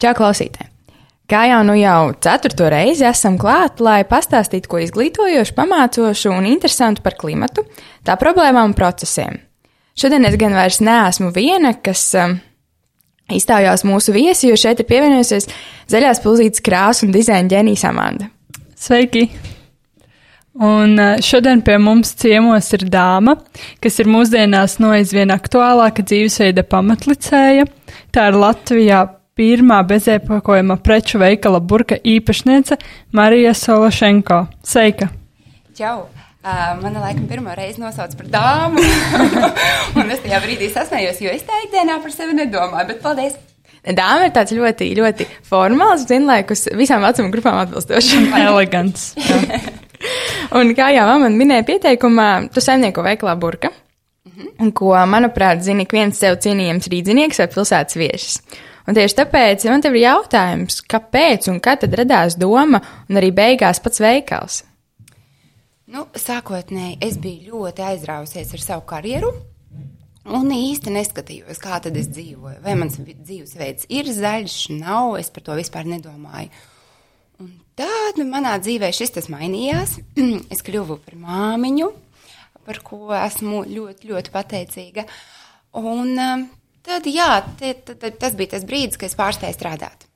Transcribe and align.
Čau, 0.00 0.14
klausītāji! 0.16 0.70
Kā 1.30 1.44
jau 1.46 1.60
nu 1.62 1.76
jau 1.78 2.10
ceturto 2.24 2.66
reizi 2.72 3.04
esam 3.06 3.36
klāt, 3.38 3.78
lai 3.84 4.00
pastāstītu 4.08 4.70
ko 4.70 4.80
izglītojošu, 4.82 5.54
pamācošu 5.54 6.32
un 6.34 6.48
interesantu 6.48 7.04
par 7.04 7.14
klimatu, 7.20 7.62
tā 8.02 8.16
problēmām 8.18 8.72
un 8.72 8.74
procesiem. 8.74 9.36
Šodien 10.00 10.24
es 10.26 10.38
gan 10.40 10.56
vairs 10.56 10.80
neesmu 10.82 11.28
viena, 11.36 11.74
kas 11.84 12.02
um, 12.18 12.34
izstājās 13.30 13.84
mūsu 13.86 14.16
viesi, 14.16 14.48
jo 14.48 14.56
šeit 14.58 14.82
ir 14.82 14.88
pievienojusies 14.88 15.46
zaļās 15.92 16.22
pulzītes 16.24 16.64
krāsu 16.66 17.06
un 17.06 17.14
dizaina 17.14 17.52
ģēnijas 17.52 17.86
Amanda. 17.92 18.30
Sveiki! 18.80 19.28
Un 20.66 20.96
uh, 20.98 21.20
šodien 21.22 21.60
pie 21.62 21.76
mums 21.78 22.16
ciemos 22.18 22.72
ir 22.74 22.88
dāma, 22.90 23.36
kas 23.84 24.00
ir 24.02 24.10
mūsdienās 24.10 24.80
no 24.82 24.90
aizvien 24.96 25.30
aktuālāka 25.30 26.02
dzīvesveida 26.02 26.66
pamatlicēja. 26.66 27.70
Tā 28.10 28.28
ir 28.32 28.40
Latvijā 28.40 29.04
pirmā 29.40 29.80
bezēpakojuma 29.88 30.76
preču 30.84 31.20
veikala 31.20 31.62
burka 31.64 31.96
īpašniece 31.96 32.76
Marija 33.16 33.54
Sološenko. 33.56 34.44
Sveika! 34.66 35.08
Čau! 35.78 36.08
Uh, 36.40 36.76
man 36.80 36.94
laikam 36.96 37.26
pirmo 37.28 37.52
reizi 37.52 37.82
nosauc 37.82 38.14
par 38.16 38.28
dāmu, 38.32 38.80
un 40.00 40.12
es 40.12 40.22
tajā 40.24 40.38
brīdī 40.40 40.70
sasmējos, 40.72 41.18
jo 41.20 41.32
es 41.32 41.44
tā 41.44 41.58
ikdienā 41.66 41.98
par 42.00 42.14
sevi 42.14 42.36
nedomāju, 42.38 42.86
bet 42.88 43.02
paldies! 43.04 43.36
Dāma 43.80 44.28
ir 44.28 44.32
tāds 44.36 44.54
ļoti, 44.56 44.88
ļoti 44.96 45.26
formāls, 45.48 46.06
vienlaikus 46.08 46.66
visām 46.76 47.04
vecuma 47.04 47.32
grupām 47.32 47.60
atbilstošs. 47.62 48.14
Elegants. 48.40 49.06
un 50.60 50.72
kā 50.76 50.90
jau 50.96 51.06
man 51.20 51.36
minēja 51.40 51.68
pieteikumā, 51.68 52.30
tu 52.52 52.64
saimnieko 52.64 53.04
veiklā 53.04 53.36
burka, 53.40 53.72
mm 53.72 54.32
-hmm. 54.40 54.72
ko, 54.76 54.96
manuprāt, 55.08 55.64
zina 55.64 55.84
ik 55.84 55.92
viens 55.96 56.24
sev 56.24 56.40
cienījams 56.40 56.88
rīdzinieks 56.92 57.40
vai 57.40 57.52
pilsētas 57.52 58.00
viesis. 58.00 58.42
Un 58.90 58.96
tieši 58.98 59.20
tāpēc 59.20 59.62
man 59.70 59.84
te 59.84 59.90
ir 59.92 60.00
jautājums, 60.00 60.80
kāpēc 60.90 61.46
un 61.52 61.60
kad 61.62 61.78
tad 61.84 61.92
radās 61.94 62.34
doma 62.34 62.80
un 63.06 63.20
arī 63.20 63.28
beigās 63.30 63.78
pats 63.78 64.02
veikals? 64.02 64.56
Nu, 65.94 66.08
sākotnēji 66.18 66.96
es 67.06 67.14
biju 67.22 67.52
ļoti 67.52 67.84
aizrausies 67.86 68.50
ar 68.56 68.64
savu 68.64 68.82
karjeru. 68.90 69.30
Un 70.26 70.50
īsti 70.50 70.90
neskatījos, 70.90 71.62
kā 71.62 71.78
tad 71.86 71.94
es 72.02 72.10
dzīvoju. 72.10 72.58
Vai 72.66 72.74
mans 72.82 72.98
dzīvesveids 72.98 73.86
ir 73.94 74.10
zaļš, 74.10 74.58
nav, 74.82 75.14
es 75.22 75.30
par 75.30 75.46
to 75.46 75.62
vispār 75.62 75.86
nedomāju. 75.86 76.50
Un 77.38 77.54
tad 77.78 78.18
manā 78.26 78.58
dzīvē 78.58 78.90
šis 78.90 79.14
tas 79.20 79.30
mainījās. 79.30 80.00
es 80.52 80.66
kļuvu 80.66 80.98
par 81.06 81.14
māmiņu, 81.28 81.92
par 82.66 82.82
ko 82.82 83.14
esmu 83.22 83.68
ļoti, 83.70 84.10
ļoti 84.10 84.34
pateicīga. 84.34 85.06
Un 85.78 86.18
tad, 86.86 87.08
jā, 87.10 87.32
te, 87.60 87.74
te, 87.74 88.10
tas 88.10 88.36
bija 88.38 88.56
tas 88.56 88.66
brīdis, 88.68 88.98
kad 89.00 89.10
es 89.10 89.18
pārspēju 89.18 89.56
strādāt. 89.56 90.06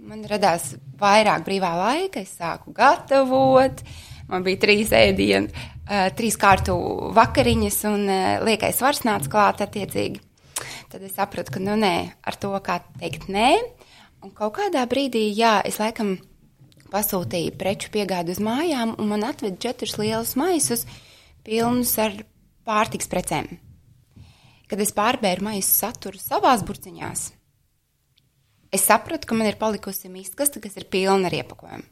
Man 0.00 0.24
radās 0.26 0.72
vairāk 1.00 1.44
brīvā 1.46 1.74
laika, 1.78 2.24
es 2.24 2.32
sāku 2.38 2.72
gatavot. 2.74 3.82
Man 4.30 4.46
bija 4.46 4.62
trīs 4.62 4.94
ēdienu, 4.94 5.50
uh, 5.50 6.08
trīs 6.16 6.38
kārtu 6.40 6.74
vakariņas 7.16 7.78
un 7.90 8.06
uh, 8.06 8.40
liekais 8.46 8.78
svars 8.80 9.04
nāca 9.06 9.30
klāt 9.30 9.62
attiecīgi. 9.66 10.22
Tad 10.90 11.04
es 11.06 11.14
sapratu, 11.18 11.54
ka 11.54 11.62
nu 11.62 11.76
nē, 11.78 11.94
ar 12.26 12.38
to 12.40 12.50
kā 12.64 12.80
teikt 13.00 13.28
nē. 13.30 13.52
Un 14.24 14.34
kaut 14.36 14.56
kādā 14.58 14.82
brīdī, 14.90 15.28
jā, 15.32 15.58
es 15.64 15.78
laikam 15.80 16.16
pasūtīju 16.90 17.54
preču 17.58 17.90
piegādi 17.94 18.34
uz 18.34 18.42
mājām, 18.42 18.96
un 18.98 19.10
man 19.12 19.24
atveda 19.26 19.60
četrus 19.62 19.96
lielus 20.00 20.34
maisus 20.38 20.86
pilnus 21.46 21.94
ar 22.02 22.18
pārtiks 22.66 23.10
precēm. 23.10 23.48
Kad 24.70 24.82
es 24.82 24.94
pārbēru 24.94 25.48
maisu 25.50 25.70
saturu 25.72 26.20
savās 26.22 26.62
burciņās, 26.66 27.24
es 28.70 28.84
sapratu, 28.86 29.26
ka 29.26 29.38
man 29.38 29.50
ir 29.50 29.58
palikusi 29.58 30.12
mīksta, 30.12 30.62
kas 30.62 30.78
ir 30.78 30.86
pilna 30.92 31.26
ar 31.26 31.42
iepakojumu 31.42 31.88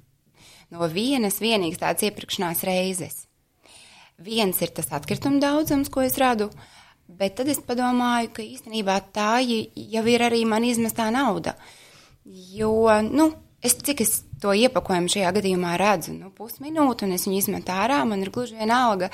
no 0.74 0.88
vienas 0.92 1.40
vienīgas 1.42 1.80
tādas 1.80 2.06
iepirkšanās 2.08 2.64
reizes. 2.68 3.24
Viens 4.18 4.58
ir 4.62 4.72
tas 4.74 4.90
atkrituma 4.94 5.40
daudzums, 5.42 5.90
ko 5.92 6.02
es 6.04 6.16
radu, 6.18 6.50
bet 7.08 7.38
tad 7.38 7.50
es 7.52 7.60
padomāju, 7.64 8.32
ka 8.34 8.44
īstenībā 8.44 8.98
tā 9.14 9.38
jau 9.44 10.04
ir 10.10 10.24
arī 10.26 10.42
man 10.48 10.66
izmestā 10.66 11.08
nauda. 11.14 11.54
Jo, 12.26 12.88
nu, 13.06 13.30
es 13.64 13.78
cik 13.78 14.02
es 14.04 14.18
to 14.42 14.52
iepakojumu 14.54 15.10
šajā 15.12 15.30
gadījumā 15.38 15.76
redzu, 15.80 16.16
nu, 16.18 16.32
pusminūti, 16.34 17.06
un 17.06 17.14
es 17.16 17.26
viņu 17.26 17.38
izmetu 17.40 17.74
ārā, 17.74 18.02
man 18.06 18.22
ir 18.22 18.32
gluži 18.34 18.58
vienalga, 18.58 19.08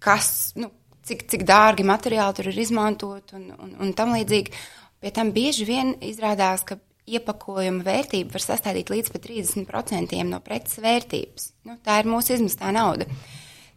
kas, 0.00 0.30
nu, 0.58 0.70
cik, 1.10 1.26
cik 1.30 1.46
dārgi 1.48 1.86
materiāli 1.86 2.38
tur 2.38 2.50
ir 2.52 2.62
izmantot 2.62 3.34
un, 3.36 3.50
un, 3.58 3.74
un 3.82 3.92
tam 3.98 4.14
līdzīgi. 4.16 4.54
Pie 5.00 5.12
tam 5.16 5.32
bieži 5.34 5.66
vien 5.68 5.94
izrādās, 6.04 6.64
ka 6.66 6.76
iepakojuma 7.10 7.84
vērtība 7.86 8.36
var 8.36 8.44
sastādīt 8.44 8.90
līdz 8.92 9.12
pat 9.14 9.26
30% 9.26 10.24
no 10.28 10.40
preces 10.44 10.80
vērtības. 10.82 11.46
Nu, 11.68 11.78
tā 11.84 12.00
ir 12.02 12.10
mūsu 12.10 12.36
izmestā 12.36 12.72
nauda. 12.74 13.08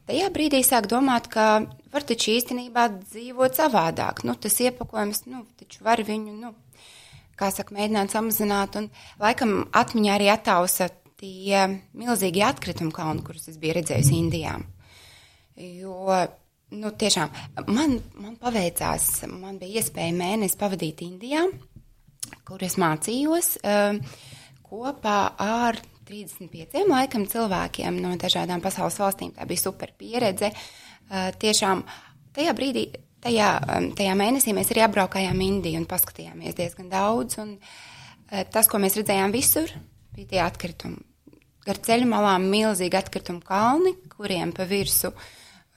Tajā 0.04 0.28
brīdī 0.36 0.60
sāk 0.68 0.90
domāt, 0.92 1.30
ka 1.32 1.64
var 1.94 2.04
taču 2.04 2.34
īstenībā 2.34 2.90
dzīvot 2.98 3.56
savādāk. 3.56 4.26
Nu, 4.28 4.36
tas 4.36 4.60
iepakojums, 4.60 5.24
nu, 5.32 5.46
taču 5.60 5.86
var 5.86 6.04
viņu, 6.04 6.36
nu, 6.42 6.52
kā 7.40 7.50
saka, 7.56 7.76
mēģināt 7.78 8.12
samazināt. 8.12 8.76
Un 8.82 8.90
laikam 9.24 9.62
atmiņā 9.72 10.18
arī 10.18 10.28
attausa 10.34 10.90
tie 11.24 11.80
milzīgi 11.96 12.44
atkritumu 12.44 12.92
kalni, 12.96 13.24
kurus 13.24 13.48
es 13.48 13.60
biju 13.62 13.78
redzējusi 13.80 14.18
Indijā. 14.20 14.58
Jo, 15.56 16.20
nu, 16.74 16.92
tiešām 17.00 17.32
man, 17.70 18.00
man 18.20 18.36
paveicās, 18.42 19.24
man 19.30 19.62
bija 19.62 19.82
iespēja 19.82 20.16
mēnesi 20.18 20.60
pavadīt 20.60 21.06
Indijā 21.06 21.46
kur 22.48 22.64
es 22.66 22.78
mācījos 22.82 23.56
uh, 23.62 24.00
kopā 24.66 25.20
ar 25.42 25.80
35 26.08 26.84
laikam 26.90 27.28
cilvēkiem 27.30 28.00
no 28.04 28.14
dažādām 28.20 28.64
pasaules 28.64 29.00
valstīm. 29.00 29.32
Tā 29.36 29.48
bija 29.50 29.64
super 29.64 29.94
pieredze. 29.98 30.52
Uh, 30.52 31.30
tiešām 31.40 31.84
tajā 32.36 32.56
brīdī, 32.58 32.88
tajā, 33.24 33.50
um, 33.78 33.90
tajā 33.98 34.18
mēnesī 34.20 34.56
mēs 34.56 34.74
arī 34.74 34.86
apbraukājām 34.88 35.46
Indiju 35.48 35.84
un 35.84 35.90
paskatījāmies 35.90 36.60
diezgan 36.60 36.92
daudz. 36.92 37.40
Un, 37.44 37.58
tas, 38.52 38.66
ko 38.66 38.80
mēs 38.82 38.98
redzējām 38.98 39.34
visur, 39.36 39.70
bija 40.16 40.32
tie 40.32 40.40
atkritumi. 40.42 41.04
Gar 41.64 41.78
ceļu 41.86 42.08
malām 42.10 42.48
milzīgi 42.52 42.98
atkritumu 42.98 43.44
kalni, 43.46 43.94
kuriem 44.12 44.52
pa 44.56 44.66
virsu 44.68 45.14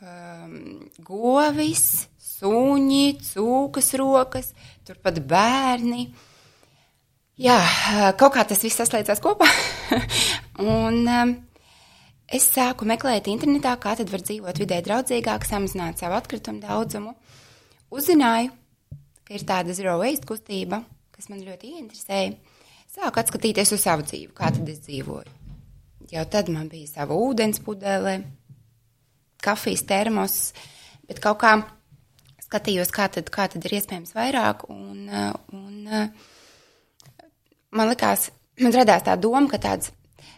um, 0.02 0.56
govis, 1.04 2.06
suņi, 2.20 3.04
cūkas 3.24 3.92
rokas, 4.00 4.52
turpat 4.86 5.20
bērni. 5.28 6.08
Jā, 7.40 7.56
kaut 8.16 8.32
kā 8.36 8.46
tas 8.48 8.62
viss 8.64 8.78
saslēdzās 8.80 9.20
kopā. 9.24 9.48
un 10.64 11.02
um, 11.04 11.34
es 12.26 12.48
sāku 12.48 12.88
meklēt 12.88 13.28
internetā, 13.32 13.74
kā 13.80 13.96
tad 13.98 14.12
var 14.12 14.24
dzīvot 14.24 14.60
vidē 14.62 14.80
draudzīgāk, 14.84 15.44
samazināt 15.48 16.00
savu 16.00 16.16
atkritumu 16.16 16.64
daudzumu. 16.64 17.12
Uzzināju, 17.92 18.52
ka 19.26 19.36
ir 19.36 19.46
tāda 19.46 19.76
zero 19.76 19.98
waste 20.00 20.26
kustība, 20.28 20.80
kas 21.14 21.28
man 21.32 21.44
ļoti 21.44 21.76
ieinteresēja. 21.76 22.36
Sāku 22.96 23.20
atskatīties 23.20 23.74
uz 23.76 23.82
savu 23.84 24.06
dzīvi, 24.06 24.32
kā 24.36 24.48
tad 24.54 24.68
es 24.72 24.80
dzīvoju. 24.86 25.34
Jau 26.12 26.22
tad 26.30 26.48
man 26.54 26.68
bija 26.70 26.86
sava 26.88 27.16
ūdens 27.18 27.58
pudele, 27.66 28.20
kafijas 29.46 29.86
termos, 29.88 30.36
bet 31.06 31.22
kaut 31.24 31.40
kā 31.42 31.54
skatījos, 32.46 32.92
kā 32.94 33.08
tad, 33.12 33.30
kā 33.32 33.48
tad 33.50 33.64
ir 33.66 33.78
iespējams 33.78 34.14
vairāk. 34.16 34.66
Un, 34.72 35.06
un, 35.54 36.10
man 37.76 37.92
likās, 37.92 38.30
man 38.62 38.74
radās 38.74 39.06
tā 39.06 39.16
doma, 39.20 39.46
ka 39.50 39.60
tāds, 39.62 39.92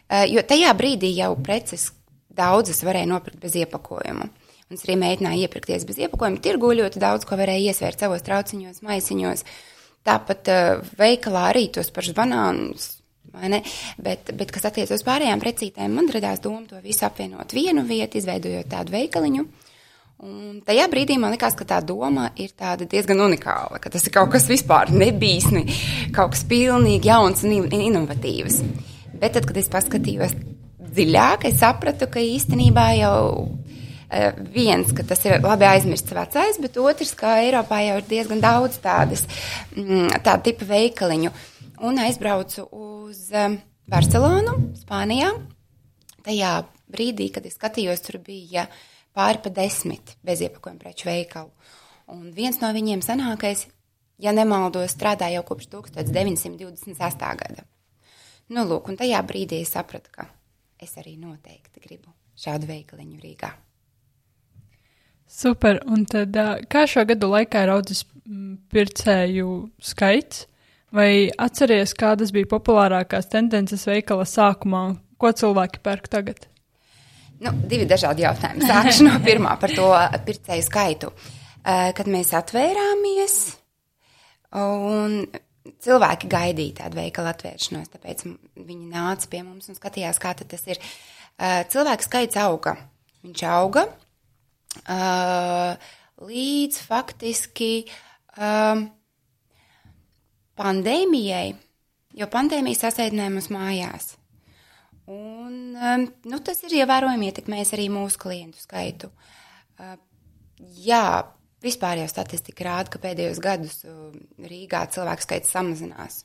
eh, 0.08 0.26
jo 0.32 0.44
tajā 0.44 0.74
brīdī 0.78 1.12
jau 1.16 1.34
preces 1.36 1.90
daudzas 2.38 2.84
varēja 2.86 3.10
nopirkt 3.10 3.40
bez 3.42 3.56
iepakojuma. 3.58 4.28
Un 4.68 4.76
es 4.76 4.84
arī 4.84 4.98
mēģināju 5.00 5.46
iepirkties 5.46 5.86
bez 5.88 5.98
iepakojuma. 6.04 6.42
Tirgu 6.44 6.74
ļoti 6.76 7.00
daudz 7.00 7.24
ko 7.26 7.38
varēja 7.40 7.72
iesvērt 7.72 8.04
savos 8.04 8.24
trauciņos, 8.26 8.82
maisiņos. 8.84 9.44
Tāpat 10.04 10.50
uh, 10.52 10.82
veikalā 11.00 11.46
arī 11.54 11.64
tos 11.72 11.88
pašus 11.92 12.16
banānus. 12.16 12.97
Bet, 13.32 14.32
bet, 14.32 14.50
kas 14.54 14.68
attiecas 14.70 14.96
uz 14.96 15.06
pārējām 15.06 15.42
precītēm, 15.42 15.94
man 15.94 16.08
radās 16.14 16.40
doma 16.42 16.64
to 16.66 16.80
visu 16.82 17.04
apvienot 17.06 17.52
vienu 17.54 17.84
vietu, 17.86 18.18
izveidojot 18.18 18.70
tādu 18.72 18.96
veikaliņu. 18.96 19.44
Uh, 19.44 19.68
Un 20.18 20.56
tajā 20.66 20.88
brīdī 20.90 21.14
man 21.14 21.30
likās, 21.30 21.54
ka 21.54 21.62
tā 21.62 21.76
doma 21.78 22.32
ir 22.42 22.50
diezgan 22.90 23.20
unikāla, 23.22 23.78
ka 23.78 23.86
tas 23.86 24.02
ir 24.02 24.10
kaut 24.16 24.32
kas 24.32 24.48
vispār 24.50 24.90
nebijis, 24.90 25.46
kaut 26.16 26.32
kas 26.32 26.42
pilnīgi 26.50 27.06
jauns 27.06 27.44
un 27.46 27.68
inovatīvs. 27.70 28.56
Bet 29.14 29.36
tad, 29.36 29.46
kad 29.46 29.60
es 29.62 29.70
paskatījos 29.70 30.34
dziļāk, 30.90 31.46
es 31.46 31.60
sapratu, 31.62 32.08
ka 32.10 32.18
īstenībā 32.18 32.88
jau 32.98 33.20
uh, 33.46 34.42
viens, 34.56 34.90
ka 34.90 35.06
tas 35.06 35.22
ir 35.22 35.38
labi 35.38 35.68
aizmirsts 35.70 36.16
vecais, 36.18 36.58
bet 36.66 36.82
otrs, 36.82 37.14
ka 37.14 37.36
Eiropā 37.44 37.84
jau 37.86 38.00
ir 38.02 38.10
diezgan 38.10 38.42
daudz 38.42 38.82
tādas, 38.82 39.22
mm, 39.76 40.18
tāda 40.18 40.40
tipa 40.50 40.66
veikaliņu. 40.66 41.30
Un 41.80 41.98
aizbraucu 42.02 42.64
uz 42.74 43.28
um, 43.30 43.54
Barcelonu, 43.86 44.56
Spānijā. 44.80 45.30
Tajā 46.26 46.52
brīdī, 46.90 47.28
kad 47.30 47.46
es 47.46 47.54
skatījos, 47.54 48.02
tur 48.02 48.18
bija 48.24 48.66
pāri 49.14 49.40
pa 49.44 49.52
desmit 49.54 50.16
beziepakojuma 50.26 50.82
preču 50.82 51.06
veikalu. 51.08 51.52
Un 52.10 52.32
viens 52.34 52.58
no 52.58 52.72
viņiem 52.74 53.04
senākais 53.04 53.66
ja 54.18 54.34
nemaldos, 54.34 54.96
strādā 54.96 55.30
jau 55.32 55.44
kopš 55.46 55.70
1928. 55.76 57.30
gada. 57.44 57.64
Nu, 58.48 58.64
lūk, 58.66 58.90
un 58.90 58.98
tajā 58.98 59.22
brīdī 59.28 59.62
es 59.62 59.72
sapratu, 59.76 60.10
ka 60.12 60.26
es 60.82 60.96
arī 60.98 61.14
noteikti 61.20 61.82
gribu 61.84 62.10
šādu 62.38 62.68
veikaliņu 62.70 63.22
Rīgā. 63.22 63.54
Super, 65.28 65.82
un 65.86 66.06
tad 66.08 66.34
kā 66.72 66.86
šo 66.88 67.04
gadu 67.06 67.28
laikā 67.28 67.66
ir 67.66 67.74
audzis 67.74 68.06
pircēju 68.72 69.50
skaits? 69.84 70.46
Vai 70.94 71.28
atceries, 71.36 71.92
kādas 71.98 72.30
bija 72.32 72.48
populārākās 72.48 73.28
tendences 73.28 73.84
veikala 73.88 74.24
sākumā 74.28 74.82
ko 75.20 75.32
cilvēki 75.36 75.82
pērk 75.84 76.08
tagad? 76.12 76.46
Nu, 77.44 77.52
divi 77.70 77.86
dažādi 77.86 78.24
jautājumi. 78.24 78.66
Sākšu 78.66 79.04
no 79.06 79.18
pirmā 79.22 79.52
par 79.60 79.74
to 79.74 79.90
pircēju 80.26 80.64
skaitu. 80.66 81.12
Kad 81.68 82.08
mēs 82.08 82.32
atvērāmies, 82.38 83.36
un 84.56 85.18
cilvēki 85.84 86.30
gaidīja 86.32 86.78
tādu 86.82 86.98
veikalu 87.02 87.30
atvēršanos, 87.34 87.90
tāpēc 87.92 88.24
viņi 88.56 88.88
nāca 88.88 89.28
pie 89.30 89.42
mums 89.44 89.68
un 89.68 89.76
skatījās, 89.76 90.20
kā 90.22 90.32
tas 90.40 90.64
ir. 90.70 90.80
Cilvēku 91.70 92.06
skaits 92.06 92.38
auga. 92.40 92.78
Viņš 93.26 93.44
auga 93.52 93.84
līdz 96.24 96.80
faktiski 96.88 97.72
pandēmijai, 100.58 101.52
jo 102.18 102.28
pandēmija 102.32 102.84
sasēdināja 102.84 103.34
mums 103.34 103.50
mājās. 103.54 104.12
Un, 105.08 105.72
um, 105.72 106.04
nu, 106.28 106.38
tas 106.44 106.60
ir 106.66 106.82
ievērojami 106.82 107.30
ietekmējis 107.30 107.72
arī 107.78 107.88
mūsu 107.92 108.20
klientu 108.20 108.60
skaitu. 108.60 109.08
Uh, 109.78 109.94
jā, 110.84 111.22
vispār 111.64 112.02
jau 112.02 112.10
statistika 112.12 112.66
rāda, 112.66 112.92
ka 112.92 113.00
pēdējos 113.00 113.40
gadus 113.40 113.80
uh, 113.88 114.10
Rīgā 114.50 114.84
cilvēku 114.92 115.24
skaits 115.24 115.54
samazinās. 115.54 116.20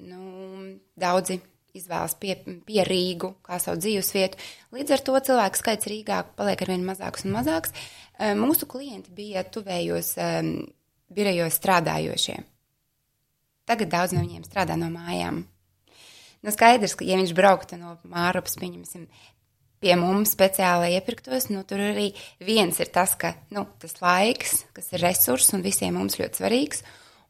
Nu, 0.00 0.74
daudzi 0.98 1.38
izvēlas 1.76 2.16
pie, 2.18 2.34
pie 2.66 2.82
Rīgu 2.88 3.36
kā 3.46 3.60
savu 3.62 3.78
dzīvesvietu. 3.78 4.42
Līdz 4.74 4.96
ar 4.96 5.06
to 5.06 5.22
cilvēku 5.30 5.60
skaits 5.60 5.90
Rīgā 5.92 6.24
paliek 6.34 6.66
arvien 6.66 6.82
mazāks 6.88 7.28
un 7.28 7.36
mazāks. 7.38 7.70
Uh, 8.18 8.34
mūsu 8.38 8.66
klienti 8.70 9.14
bija 9.14 9.46
tuvējos 9.46 10.16
um, 10.18 10.54
birojos 11.14 11.62
strādājošie. 11.62 12.40
Tagad 13.70 13.92
daudz 13.92 14.14
no 14.16 14.24
viņiem 14.24 14.42
strādā 14.48 14.74
no 14.78 14.90
mājām. 14.90 15.44
Nu, 16.40 16.50
skaidrs, 16.54 16.96
ka, 16.98 17.06
ja 17.06 17.18
viņš 17.20 17.34
brauktu 17.36 17.76
no 17.78 17.98
Mārapas, 18.08 18.56
pieņemsim, 18.58 19.04
pie 19.80 19.92
mums 20.00 20.32
speciāli 20.34 20.94
iepirktos, 20.96 21.50
nu, 21.52 21.62
tur 21.68 21.82
arī 21.84 22.10
viens 22.42 22.80
ir 22.82 22.90
tas, 22.92 23.14
ka 23.20 23.34
nu, 23.54 23.66
tas 23.80 23.96
laiks, 24.02 24.64
kas 24.76 24.90
ir 24.94 25.04
resurs 25.04 25.52
un 25.56 25.64
visiem 25.64 25.94
mums 25.96 26.18
ļoti 26.20 26.40
svarīgs, 26.40 26.82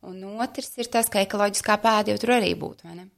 un 0.06 0.22
otrs 0.40 0.72
ir 0.80 0.90
tas, 0.92 1.10
ka 1.12 1.22
ekoloģiskā 1.26 1.76
pēda 1.82 2.14
jau 2.14 2.22
tur 2.22 2.36
arī 2.38 2.54
būtu, 2.58 2.88
vai 2.88 3.02
ne? 3.02 3.10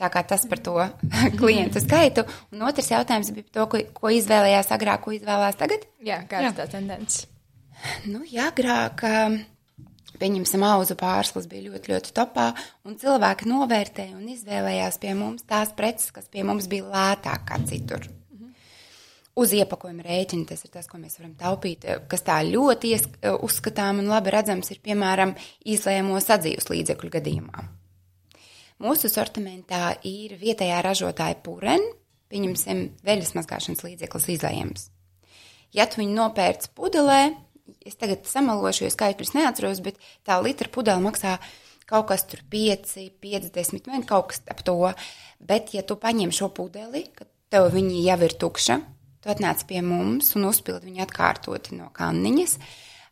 Tā 0.00 0.08
kā 0.08 0.24
tas 0.24 0.46
par 0.48 0.62
to 0.64 0.74
klientu 1.40 1.82
skaitu. 1.84 2.24
Un 2.54 2.64
otrs 2.64 2.88
jautājums 2.88 3.30
bija 3.36 3.44
par 3.44 3.52
to, 3.58 3.66
ko, 3.68 3.80
ko 4.00 4.12
izvēlējās 4.16 4.72
agrāk, 4.72 5.04
ko 5.04 5.12
izvēlējās 5.12 5.60
tagad. 5.60 5.84
Jā, 6.00 6.22
kāda 6.28 6.48
ir 6.48 6.56
tā 6.56 6.66
tendence? 6.72 7.26
Nu, 8.08 8.22
jā, 8.28 8.48
agrāk 8.48 9.04
pieņemsim, 10.20 10.64
auzu 10.66 10.96
pārslas 11.00 11.48
bija 11.50 11.70
ļoti, 11.70 11.92
ļoti 11.94 12.14
topā, 12.16 12.50
un 12.86 12.98
cilvēki 13.00 13.48
novērtēja 13.50 14.16
un 14.18 14.28
izvēlējās 14.34 15.00
pie 15.02 15.14
mums 15.18 15.46
tās 15.48 15.72
preces, 15.76 16.12
kas 16.14 16.30
pie 16.32 16.44
mums 16.46 16.68
bija 16.70 16.88
lētāk 16.92 17.46
kā 17.48 17.60
citur. 17.68 18.06
Mhm. 18.34 18.52
Uz 19.40 19.56
iepakojuma 19.56 20.06
rēķina 20.06 20.52
tas 20.52 20.64
ir 20.66 20.74
tas, 20.76 20.88
ko 20.90 21.00
mēs 21.02 21.18
varam 21.20 21.34
taupīt, 21.40 21.88
kas 22.10 22.24
tā 22.26 22.40
ļoti 22.46 22.94
ies, 22.94 23.08
uzskatām 23.40 24.02
un 24.02 24.10
labi 24.12 24.32
redzams 24.36 24.72
ir, 24.74 24.80
piemēram, 24.84 25.36
izlēmo 25.64 26.20
sadzīves 26.22 26.70
līdzekļu 26.72 27.14
gadījumā. 27.18 27.68
Mūsu 28.80 29.10
sortimentā 29.12 29.98
ir 30.08 30.38
vietējā 30.40 30.78
ražotāja 30.80 31.36
puren, 31.44 31.82
pieņemsim, 32.32 32.86
veļas 33.04 33.34
mazgāšanas 33.36 33.84
līdzeklis 33.84 34.28
izlējams. 34.36 34.86
Ja 35.76 35.84
tu 35.86 36.00
viņu 36.00 36.16
nopērci 36.16 36.72
pudelē, 36.74 37.20
es 37.86 37.98
tagad 38.00 38.28
samalošu, 38.28 38.86
jo 38.86 38.92
skaitļus 38.94 39.34
neatceros, 39.36 39.82
bet 39.84 39.98
tā 40.26 40.38
litra 40.42 40.70
pudele 40.72 41.02
maksā 41.04 41.38
kaut 41.90 42.06
kas 42.10 42.24
tur 42.30 42.42
5, 42.52 42.94
50, 43.22 43.90
vai 43.90 44.00
kaut 44.06 44.30
kas 44.30 44.42
ap 44.50 44.62
to. 44.66 44.76
Bet, 45.40 45.74
ja 45.74 45.82
tu 45.86 45.96
paņem 46.00 46.32
šo 46.34 46.50
pudeli, 46.54 47.06
kad 47.16 47.28
tev 47.50 47.70
viņi 47.74 48.04
jau 48.04 48.18
ir 48.26 48.36
tukša, 48.40 48.78
tu 49.24 49.32
atnāc 49.32 49.64
pie 49.68 49.82
mums 49.84 50.34
un 50.38 50.48
uzpildi 50.50 50.90
viņu 50.90 51.04
atkārtoti 51.06 51.78
no 51.78 51.90
kanniņas, 51.96 52.58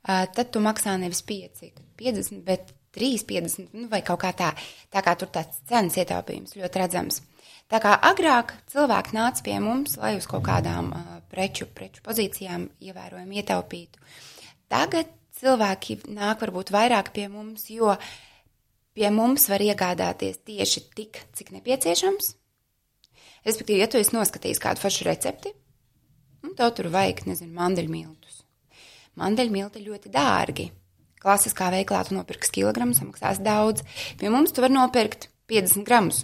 tad 0.06 0.52
tu 0.52 0.62
maksā 0.64 0.94
nevis 1.00 1.24
5, 1.26 1.72
50, 1.98 2.44
bet 2.46 2.74
3, 2.98 3.24
50 3.28 3.74
nu, 3.76 3.88
vai 3.90 4.00
kaut 4.06 4.22
kā 4.22 4.32
tā. 4.36 4.52
Tā 4.92 5.02
kā 5.04 5.14
tur 5.18 5.30
tāds 5.32 5.60
cenas 5.68 5.98
ietaupījums 6.00 6.56
ļoti 6.58 6.80
redzams. 6.82 7.20
Tā 7.68 7.82
kā 7.84 7.92
agrāk 8.08 8.54
cilvēki 8.72 9.12
nāca 9.12 9.44
pie 9.44 9.58
mums, 9.60 9.98
lai 10.00 10.14
uz 10.16 10.24
kaut 10.30 10.46
kādām 10.46 10.88
uh, 10.96 11.18
preču, 11.28 11.66
preču 11.68 12.00
pozīcijām 12.06 12.64
ievērojami 12.80 13.42
ietaupītu. 13.42 14.00
Uh, 14.00 14.37
Tagad 14.68 15.10
cilvēki 15.38 16.00
nāk 16.12 16.42
varbūt 16.44 16.72
vairāk 16.74 17.12
pie 17.14 17.28
mums, 17.32 17.68
jo 17.72 17.94
pie 18.96 19.08
mums 19.14 19.46
var 19.50 19.62
iegādāties 19.64 20.42
tieši 20.44 20.84
tik, 20.96 21.22
cik 21.36 21.54
nepieciešams. 21.56 22.34
Respektīvi, 23.46 23.80
ja 23.80 23.88
tu 23.88 24.00
esi 24.00 24.16
noskatījis 24.16 24.60
kādu 24.60 24.82
foršu 24.82 25.06
recepti, 25.08 25.54
un 26.44 26.56
tev 26.58 26.74
tur 26.76 26.90
vajag, 26.92 27.24
nezinu, 27.30 27.54
mandeļmiltus. 27.56 28.42
Mandeļmilti 29.18 29.82
ļoti 29.86 30.12
dārgi. 30.14 30.68
Klasiskā 31.18 31.70
veiklā 31.74 32.04
tu 32.06 32.14
nopirksi 32.14 32.52
kilogramu, 32.60 32.94
samaksās 32.94 33.40
daudz. 33.42 33.82
Pie 34.20 34.30
mums 34.30 34.52
tu 34.54 34.62
vari 34.62 34.76
nopirkt 34.76 35.30
50 35.50 35.86
gramus. 35.86 36.22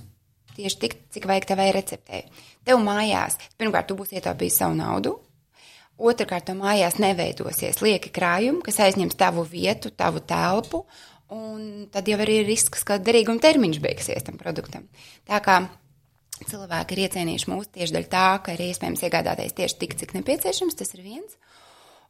Tieši 0.55 0.79
tik, 0.83 0.99
cik 1.11 1.25
vajag 1.27 1.49
tevai 1.51 1.73
receptei. 1.75 2.27
Tev 2.67 2.79
mājās, 2.83 3.41
pirmkārt, 3.59 3.89
tu 3.91 3.97
būsi 3.99 4.21
ietaupījis 4.21 4.61
savu 4.61 4.77
naudu, 4.79 5.17
Otrakārt, 5.95 6.51
mājās 6.59 6.97
neveidosies 6.99 7.79
lieki 7.85 8.11
krājumi, 8.15 8.65
kas 8.67 8.81
aizņems 8.83 9.15
tavu 9.19 9.45
vietu, 9.47 9.93
tavu 9.95 10.25
telpu, 10.27 10.83
un 11.31 11.87
tad 11.95 12.11
jau 12.11 12.19
arī 12.19 12.41
ir 12.41 12.49
risks, 12.49 12.83
ka 12.87 12.99
derīguma 12.99 13.43
termiņš 13.43 13.79
beigsies 13.85 14.27
tam 14.27 14.41
produktam. 14.41 14.89
Tā 15.31 15.39
kā 15.45 15.61
cilvēki 16.43 16.97
ir 16.97 17.05
iecienījuši 17.07 17.51
mūs 17.53 17.71
tieši 17.77 17.95
dēļ 17.95 18.11
tā, 18.11 18.27
ka 18.43 18.57
ir 18.57 18.65
iespējams 18.67 19.07
iegādāties 19.07 19.55
tieši 19.55 19.81
tik, 19.85 19.95
cik 20.03 20.17
nepieciešams, 20.19 20.75
tas 20.83 20.91
ir 20.99 21.07
viens. 21.07 21.39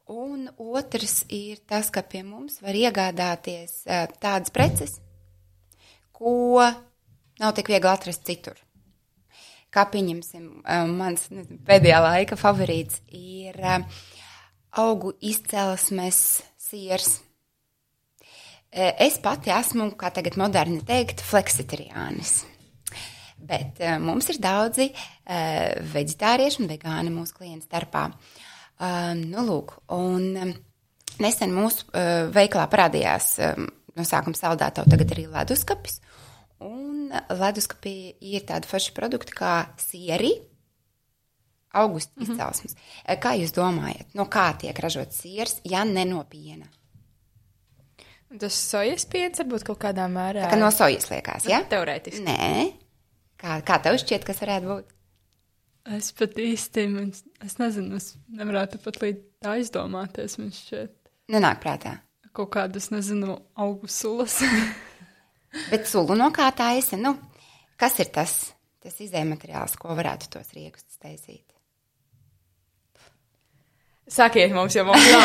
Un 0.09 0.49
otrs 0.57 1.23
ir 1.33 1.61
tas, 1.69 1.93
ka 1.93 2.01
pie 2.09 2.25
mums 2.25 2.61
var 2.65 2.77
iegādāties 2.77 3.83
tādas 4.17 4.53
preces, 4.53 4.97
ko 6.17 6.65
nav 7.41 7.53
tik 7.57 7.69
viegli 7.69 7.93
atrast 7.93 8.25
citur 8.25 8.64
kā 9.75 9.85
pieņemsim, 9.91 10.49
um, 10.63 10.97
mans 11.01 11.29
nezinu, 11.33 11.61
pēdējā 11.67 12.01
laika 12.05 12.39
favorīts 12.39 13.03
ir 13.15 13.59
um, 13.61 13.87
augu 14.85 15.15
izcelsmes 15.25 16.19
siers. 16.61 17.19
Uh, 18.75 18.91
es 19.03 19.19
pati 19.23 19.53
esmu, 19.55 19.93
kā 19.99 20.11
tagad 20.15 20.39
moderni 20.41 20.81
teikt, 20.87 21.23
fleksitariānis. 21.27 22.43
Bet 23.45 23.83
mums 24.01 24.31
ir 24.33 24.39
daudzi 24.41 24.87
vegetārieši 25.93 26.63
un 26.63 26.69
vegāni 26.71 27.11
mūsu 27.13 27.35
klientu 27.37 27.67
starpā. 27.67 28.07
Nu, 29.21 29.43
lūk, 29.45 29.75
un 29.93 30.55
nesen 31.21 31.53
mūsu 31.53 31.91
veikalā 32.33 32.65
parādījās 32.73 33.35
no 33.99 34.07
sākuma 34.07 34.39
saldētā, 34.39 34.87
tagad 34.89 35.13
arī 35.13 35.27
leduskapis. 35.29 36.01
Un 37.05 37.39
leduskapī 37.41 38.15
ir 38.25 38.45
tādi 38.49 38.69
forši 38.71 38.95
produkti 38.97 39.35
kā 39.37 39.55
sieri, 39.81 40.33
augusta 41.75 42.13
mm 42.17 42.23
-hmm. 42.23 42.33
izcelsmes. 42.33 42.77
Kā 43.21 43.35
jūs 43.41 43.53
domājat, 43.53 44.15
no 44.15 44.25
kā 44.25 44.57
tiek 44.59 44.79
ražots 44.79 45.21
siers, 45.21 45.61
ja 45.65 45.85
ne 45.85 46.05
no 46.05 46.25
piena? 46.25 46.67
Tas 48.39 48.55
sojas 48.71 49.05
piens 49.07 49.39
varbūt 49.39 49.63
kaut 49.65 49.79
kādā 49.79 50.09
mērā. 50.11 50.47
Tā 50.47 50.51
kā 50.51 50.59
no 50.59 50.71
sojas 50.71 51.11
liekas, 51.11 51.45
ja? 51.47 51.59
Nu, 51.59 51.67
teorētiski. 51.71 52.25
Nē. 52.25 52.73
Kā, 53.37 53.61
kā 53.67 53.79
tev 53.83 53.99
šķiet, 53.99 54.25
kas 54.25 54.41
varētu 54.41 54.67
būt? 54.71 54.95
Es 55.85 56.13
pat 56.13 56.39
īsti, 56.41 56.87
man, 56.89 57.13
es 57.45 57.59
nezinu, 57.59 57.97
es 57.97 58.17
nevarētu 58.33 58.79
pat 58.79 59.03
līdz 59.03 59.21
tā 59.45 59.59
izdomāties, 59.61 60.39
man 60.39 60.51
šķiet. 60.51 60.95
Nenāk 61.29 61.61
prātā. 61.61 61.99
Kaut 62.33 62.51
kādas, 62.57 62.91
nezinu, 62.91 63.39
augu 63.55 63.87
sulas. 63.87 64.41
Bet 65.71 65.89
sulu 65.91 66.17
no 66.19 66.31
kā 66.35 66.51
taisa? 66.57 66.99
Nu, 67.01 67.15
kas 67.81 67.99
ir 68.03 68.11
tas, 68.15 68.37
tas 68.83 69.01
izējumateriāls, 69.01 69.77
ko 69.81 69.95
varētu 69.97 70.31
tos 70.35 70.55
riekstus 70.57 70.99
taisīt? 71.03 71.45
Sakiet 74.11 74.53
mums, 74.53 74.75
jo 74.77 74.85
mums 74.85 75.07
nav. 75.13 75.23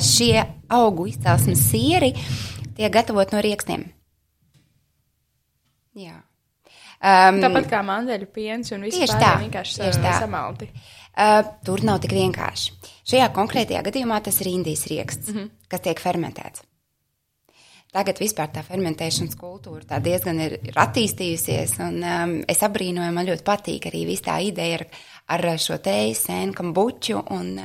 Šie 0.14 0.42
augu 0.68 1.06
izcelsmes 1.08 1.62
sieri 1.70 2.12
tiek 2.76 2.92
gatavot 2.92 3.32
no 3.32 3.40
riekstiem. 3.44 3.86
Jā. 5.96 6.18
Um, 7.00 7.40
Tāpat 7.40 7.68
kā 7.70 7.80
mandeļu 7.84 8.28
piens 8.28 8.74
un 8.76 8.84
viss 8.84 9.14
tā, 9.16 9.38
vienkārši 9.40 9.80
tieši 9.80 10.02
tā. 10.04 10.18
samalti. 10.20 10.68
Uh, 11.16 11.40
tur 11.64 11.80
nav 11.84 12.02
tik 12.04 12.12
vienkārši. 12.12 12.74
Šajā 13.08 13.30
konkrētajā 13.34 13.80
gadījumā 13.88 14.20
tas 14.24 14.36
ir 14.44 14.52
indijas 14.52 14.84
rieksts, 14.92 15.32
mm 15.32 15.38
-hmm. 15.38 15.48
kas 15.72 15.80
tiek 15.86 16.00
fermentēts. 16.00 16.62
Tagad 17.90 18.20
vispār 18.22 18.52
tā 18.54 18.62
fermentēšanas 18.62 19.34
kultūra 19.38 19.82
tā 19.88 19.98
diezgan 20.02 20.38
ir, 20.44 20.52
ir 20.62 20.76
attīstījusies, 20.78 21.72
un 21.82 21.96
um, 22.06 22.34
es 22.46 22.60
abrīnoju, 22.62 23.14
man 23.16 23.26
ļoti 23.26 23.42
patīk 23.46 23.88
arī 23.90 24.04
viss 24.12 24.22
tā 24.22 24.36
ideja 24.46 24.78
ar, 24.78 24.84
ar 25.34 25.46
šo 25.58 25.80
teju, 25.82 26.14
sēnu, 26.14 26.54
kambuču 26.54 27.18
un, 27.34 27.56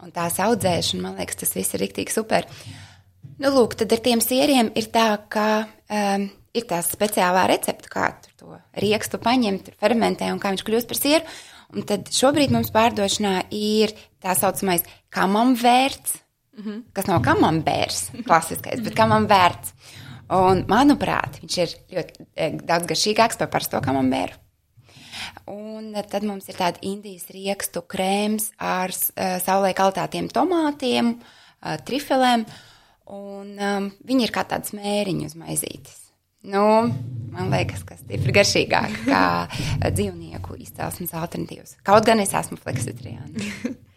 un 0.00 0.14
tās 0.16 0.38
audzēšanu. 0.40 1.04
Man 1.04 1.20
liekas, 1.20 1.42
tas 1.42 1.52
viss 1.58 1.76
ir 1.76 1.84
riktīgi 1.84 2.14
super. 2.14 2.48
Nu, 3.40 3.52
lūk, 3.52 3.76
tad 3.76 3.92
ar 3.92 4.00
tiem 4.04 4.24
sieriem 4.24 4.72
ir 4.80 4.88
tā, 4.94 5.10
ka 5.28 5.46
um, 5.92 6.26
ir 6.56 6.66
tā 6.70 6.80
speciālā 6.84 7.44
recepte, 7.52 7.92
kā 7.92 8.14
to 8.40 8.56
riekstu 8.80 9.20
paņemt, 9.20 9.74
fermentē 9.80 10.32
un 10.32 10.40
kā 10.40 10.54
viņš 10.54 10.64
kļūst 10.64 10.88
par 10.88 11.02
sieru. 11.02 11.38
Un 11.76 11.84
tad 11.86 12.08
šobrīd 12.10 12.50
mums 12.50 12.72
pārdošanā 12.74 13.36
ir 13.54 13.92
tā 14.24 14.32
saucamais 14.40 14.88
kamambērts, 15.14 16.16
mm 16.60 16.66
-hmm. 16.66 16.82
kas 16.92 17.06
nav 17.06 17.22
kamambērs, 17.24 18.10
klasiskais, 18.28 18.84
bet 18.84 18.94
kamambērts. 18.94 19.74
Un, 20.30 20.62
manuprāt, 20.70 21.40
viņš 21.42 21.56
ir 21.58 21.72
ļoti 21.90 22.26
e, 22.36 22.50
daudz 22.62 22.86
garšīgāks 22.86 23.38
par 23.38 23.48
parasto 23.50 23.80
kamambēru. 23.82 24.36
Un 25.50 25.96
tad 26.08 26.22
mums 26.22 26.48
ir 26.48 26.54
tāda 26.54 26.78
indijas 26.86 27.26
riekstu 27.34 27.82
krēms 27.82 28.52
ar 28.56 28.90
uh, 28.90 29.38
saulē 29.42 29.72
kaltātiem 29.74 30.28
tomātiem, 30.28 31.16
uh, 31.18 31.76
trifelēm, 31.86 32.46
un 33.06 33.58
um, 33.58 33.90
viņi 34.06 34.22
ir 34.24 34.30
kā 34.30 34.44
tāds 34.44 34.72
mēriņu 34.72 35.26
uz 35.26 35.34
maizītes. 35.34 35.98
Nu, 36.40 36.88
man 37.34 37.50
liekas, 37.52 37.82
ka 37.84 37.98
stipri 38.00 38.32
garšīgāk 38.32 39.02
kā 39.04 39.24
dzīvnieku 39.90 40.56
izcelsmes 40.62 41.12
alternatīvas. 41.12 41.76
Kaut 41.84 42.06
gan 42.08 42.22
es 42.22 42.32
esmu 42.32 42.56
fleksitriāna. 42.62 43.50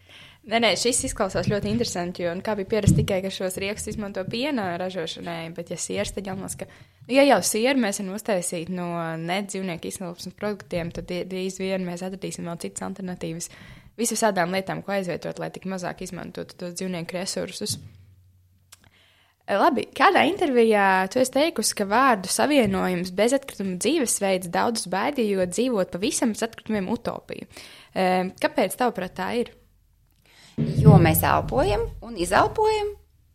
Nē, 0.44 0.58
nē, 0.60 0.74
šis 0.76 0.98
izklausās 1.08 1.46
ļoti 1.48 1.70
interesanti, 1.72 2.26
jo 2.26 2.32
kā 2.44 2.52
bija 2.58 2.68
pierast 2.74 2.98
tikai, 2.98 3.22
ka 3.24 3.30
šos 3.32 3.54
riekstus 3.62 3.94
izmanto 3.94 4.20
piena 4.28 4.74
ražošanai, 4.80 5.48
bet, 5.56 5.72
ja 5.72 5.78
sieras, 5.80 6.12
tad 6.12 6.28
jāmās, 6.28 6.58
ka, 6.60 6.66
nu, 7.06 7.14
ja 7.16 7.24
jau 7.24 7.38
sieru 7.48 7.80
mēs 7.80 8.02
varam 8.02 8.18
uztaisīt 8.18 8.68
no 8.68 8.90
nedzīvnieku 9.22 9.88
izcelsmes 9.88 10.36
produktiem, 10.36 10.92
tad 10.92 11.08
drīz 11.08 11.56
vien 11.62 11.88
mēs 11.88 12.04
atradīsim 12.04 12.44
vēl 12.50 12.60
citas 12.60 12.84
alternatīvas 12.90 13.48
visām 13.96 14.52
lietām, 14.52 14.84
ko 14.84 14.98
aizvietot, 14.98 15.40
lai 15.40 15.48
tik 15.54 15.64
mazāk 15.70 16.04
izmantotu 16.04 16.60
tos 16.60 16.76
dzīvnieku 16.76 17.16
resursus. 17.16 17.78
Labi, 19.48 19.88
kādā 19.96 20.26
intervijā 20.28 21.08
tu 21.12 21.20
esi 21.20 21.32
teikusi, 21.32 21.74
ka 21.76 21.88
vārdu 21.88 22.28
savienojums 22.32 23.16
bezatkrituma 23.16 23.76
dzīvesveids 23.80 24.52
daudzus 24.52 24.88
baidīja, 24.92 25.38
jo 25.38 25.50
dzīvot 25.56 25.92
pavisam 25.92 26.36
bez 26.36 26.44
atkritumiem 26.46 26.88
utopija. 26.92 27.48
Kāpēc 28.40 28.76
tavuprāt 28.80 29.16
tā 29.16 29.34
ir? 29.40 29.52
Jo 30.56 30.98
mēs 31.02 31.24
elpojam 31.26 31.88
un 32.04 32.16
izelpojam 32.20 32.94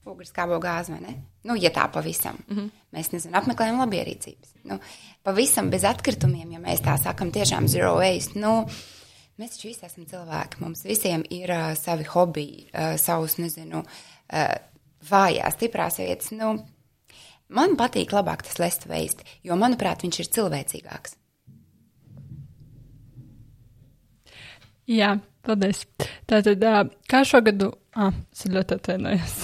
uguriskābo 0.10 0.60
gāzi, 0.62 0.94
vai 0.96 1.02
ne? 1.04 1.16
Nu, 1.48 1.56
ja 1.60 1.72
tā 1.74 1.88
pavisam. 1.92 2.38
Mm 2.48 2.58
-hmm. 2.58 2.70
Mēs, 2.94 3.12
nezinu, 3.14 3.38
apmeklējam 3.38 3.80
labierīcības. 3.80 4.54
Nu, 4.64 4.80
pavisam 5.24 5.70
bez 5.70 5.84
atkritumiem, 5.84 6.52
ja 6.52 6.60
mēs 6.60 6.82
tā 6.82 6.98
sakam, 7.04 7.32
tiešām 7.32 7.68
zero 7.68 7.96
waste. 7.98 8.40
Nu, 8.40 8.66
mēs 9.38 9.56
taču 9.56 9.68
visi 9.68 9.86
esam 9.86 10.06
cilvēki. 10.06 10.60
Mums 10.60 10.84
visiem 10.84 11.24
ir 11.30 11.50
uh, 11.50 11.78
savi 11.78 12.04
hobiji, 12.04 12.70
uh, 12.74 12.98
savus, 12.98 13.38
nezinu, 13.38 13.84
uh, 14.34 14.56
vājās, 15.10 15.54
stiprās 15.54 15.98
vietas. 15.98 16.32
Nu, 16.32 16.66
man 17.48 17.78
patīk 17.78 18.12
labāk 18.12 18.42
tas 18.42 18.60
lest 18.60 18.88
veist, 18.88 19.24
jo, 19.44 19.56
manuprāt, 19.56 20.04
viņš 20.04 20.20
ir 20.20 20.26
cilvēcīgāks. 20.26 21.16
Jā, 24.88 25.20
paldies. 25.46 25.84
Tātad, 26.30 26.64
kā 27.10 27.24
šogad, 27.28 27.66
ah, 27.96 28.14
es 28.34 28.46
ļoti 28.50 28.78
atvainojos. 28.78 29.36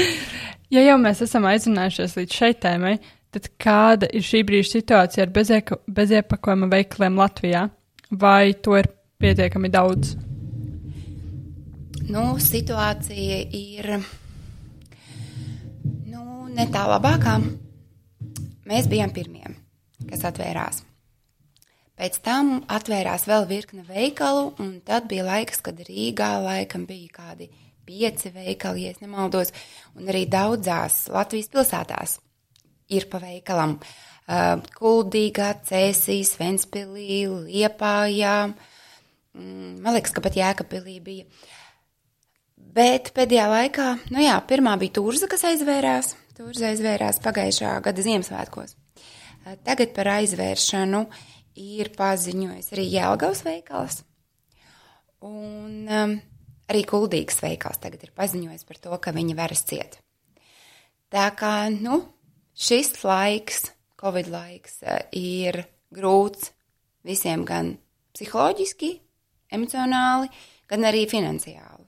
ja 0.74 0.84
jau 0.86 0.96
mēs 1.02 1.22
esam 1.26 1.48
aizrunājušies 1.50 2.16
līdz 2.20 2.40
šai 2.40 2.52
tēmai, 2.64 2.96
tad 3.34 3.48
kāda 3.60 4.10
ir 4.14 4.24
šī 4.24 4.44
brīža 4.46 4.76
situācija 4.78 5.26
ar 5.26 5.32
beziepakojuma 6.00 6.70
veikaliem 6.72 7.18
Latvijā? 7.22 7.68
Vai 8.14 8.54
to 8.62 8.76
ir 8.78 8.90
pietiekami 9.18 9.72
daudz? 9.72 10.14
Nu, 12.04 12.34
situācija 12.38 13.40
ir 13.56 13.96
ne 16.54 16.66
tā 16.70 16.86
labākā. 16.88 17.38
Mēs 18.68 18.88
bijām 18.90 19.12
pirmie, 19.14 19.44
kas 20.08 20.24
atvērās. 20.28 20.82
Pēc 21.94 22.18
tam 22.26 22.56
atvērās 22.74 23.28
vēl 23.30 23.46
virkne 23.46 23.84
veikalu, 23.86 24.48
un 24.62 24.80
tad 24.86 25.06
bija 25.10 25.26
laiks, 25.28 25.62
kad 25.62 25.78
Rīgā 25.86 26.32
laikam 26.42 26.88
bija 26.88 27.20
kādi 27.20 27.50
pieci 27.86 28.32
veikali, 28.34 28.88
ja 28.88 28.94
nemaldos, 29.02 29.52
un 29.94 30.08
arī 30.10 30.24
daudzās 30.30 31.04
Latvijas 31.12 31.52
pilsētās 31.52 32.18
ir 32.94 33.06
pa 33.12 33.20
veikalam. 33.22 33.76
Uh, 34.24 34.64
Kuldīgā, 34.78 35.50
Cēsīs, 35.68 36.32
Ventspilī, 36.40 37.26
Liepājā, 37.28 38.36
mm, 39.36 39.74
man 39.84 39.94
liekas, 39.94 40.14
ka 40.16 40.24
pat 40.24 40.38
Jēkabpilī 40.40 40.96
bija. 41.04 41.28
Bet 42.74 43.12
pēdējā 43.14 43.46
laikā, 43.52 43.88
nu 44.16 44.24
jā, 44.24 44.38
pirmā 44.48 44.78
bija 44.80 44.96
Turza, 44.96 45.28
kas 45.30 45.44
aizvērās, 45.46 46.14
Tur 46.34 46.50
aizvērās 46.66 47.20
pagājušā 47.22 47.76
gada 47.84 48.02
Ziemassvētkos. 48.02 48.72
Tagad 49.62 49.92
par 49.94 50.08
aizvēršanu 50.16 51.04
ir 51.60 51.90
paziņojis 51.96 52.72
arī 52.74 52.86
Jēlgavas 52.92 53.44
veikals. 53.46 54.00
Un 55.24 55.86
um, 55.88 56.16
arī 56.70 56.82
Kuldīgas 56.88 57.40
veikals 57.44 57.80
tagad 57.82 58.02
ir 58.04 58.12
paziņojis 58.16 58.66
par 58.68 58.80
to, 58.82 58.98
ka 59.00 59.14
viņi 59.16 59.36
varas 59.38 59.64
ciet. 59.68 59.98
Tā 61.14 61.28
kā, 61.38 61.68
nu, 61.70 62.02
šis 62.54 62.92
laiks, 63.04 63.70
Covid 64.00 64.28
laiks, 64.32 64.82
ir 65.16 65.62
grūts 65.94 66.50
visiem 67.06 67.46
gan 67.48 67.76
psiholoģiski, 68.14 68.90
emocionāli, 69.54 70.28
gan 70.68 70.90
arī 70.90 71.06
finansiāli 71.08 71.84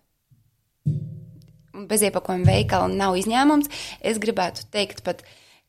beziepakojuma 1.84 2.48
veikali 2.48 2.96
nav 2.96 3.16
izņēmums. 3.20 3.68
Es 4.00 4.20
gribētu 4.22 4.66
teikt 4.72 5.02
pat, 5.06 5.22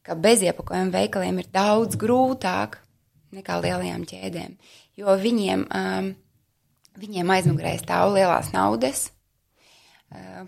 ka 0.05 0.15
beziepakojuma 0.15 0.93
veikaliem 0.93 1.41
ir 1.41 1.49
daudz 1.53 1.99
grūtāk 1.99 2.79
nekā 3.35 3.59
lielajām 3.63 4.07
ķēdēm, 4.07 4.55
jo 5.01 5.17
viņiem, 5.21 5.67
um, 5.67 6.09
viņiem 7.01 7.35
aizmugurē 7.37 7.75
stāv 7.81 8.15
lielās 8.15 8.53
naudas. 8.55 9.07
Uh, 10.07 10.43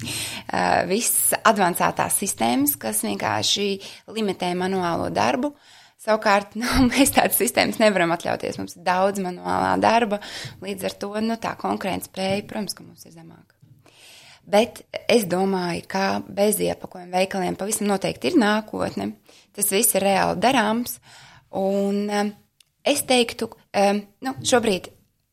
uh, 0.54 0.82
Visas 0.90 1.36
advancētās 1.40 2.20
sistēmas, 2.20 2.76
kas 2.80 3.04
vienkārši 3.06 3.68
limitē 4.12 4.52
manuālo 4.58 5.08
darbu, 5.14 5.54
Savukārt, 6.00 6.54
nu, 6.60 6.66
mēs 6.88 7.12
tādas 7.12 7.38
sistēmas 7.40 7.80
nevaram 7.80 8.14
atļauties. 8.14 8.58
Mums 8.60 8.78
ir 8.78 8.84
daudz 8.86 9.20
manuālā 9.20 9.74
darba, 9.82 10.20
līdz 10.64 10.88
ar 10.88 10.98
to 11.02 11.14
nu, 11.20 11.36
tā 11.40 11.54
konkurence 11.60 12.08
spēja, 12.08 12.44
protams, 12.48 12.76
ka 12.76 12.86
mums 12.86 13.04
ir 13.04 13.16
zemāka. 13.16 13.56
Bet 14.50 14.80
es 15.12 15.26
domāju, 15.30 15.84
ka 15.90 16.04
bez 16.26 16.58
iepakojuma 16.64 17.20
veikaliem 17.20 17.58
pavisam 17.60 17.90
noteikti 17.90 18.32
ir 18.32 18.38
nākotne. 18.40 19.12
Tas 19.54 19.68
viss 19.70 19.94
ir 19.94 20.06
reāli 20.06 20.40
darāms. 20.42 20.96
Un 21.58 22.04
um, 22.06 22.32
es 22.86 23.02
teiktu, 23.08 23.50
um, 23.50 24.02
nu, 24.26 24.34
šobrīd 24.46 24.90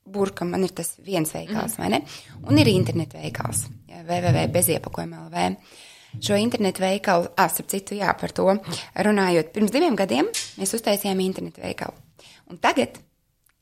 burka 0.07 0.45
man 0.47 0.63
ir 0.63 0.73
tas 0.75 0.95
viens 1.03 1.33
veikals, 1.33 1.75
mm. 1.75 1.81
vai 1.81 1.89
ne? 1.93 2.01
Un 2.47 2.61
ir 2.61 2.69
internetu 2.71 3.19
veikals, 3.19 3.65
www.beziepakojuma.lv. 3.91 5.49
Šo 6.23 6.37
internetu 6.39 6.81
veikalu, 6.81 7.27
ah, 7.37 7.49
starp 7.51 7.67
citu, 7.69 7.97
jā, 7.99 8.09
par 8.17 8.31
to 8.33 8.47
runājot, 9.05 9.51
pirms 9.53 9.73
diviem 9.73 9.97
gadiem 9.99 10.29
mēs 10.57 10.73
uztaisījām 10.77 11.19
internetu 11.21 11.61
veikalu. 11.61 11.93
Un 12.47 12.61
tagad 12.63 12.95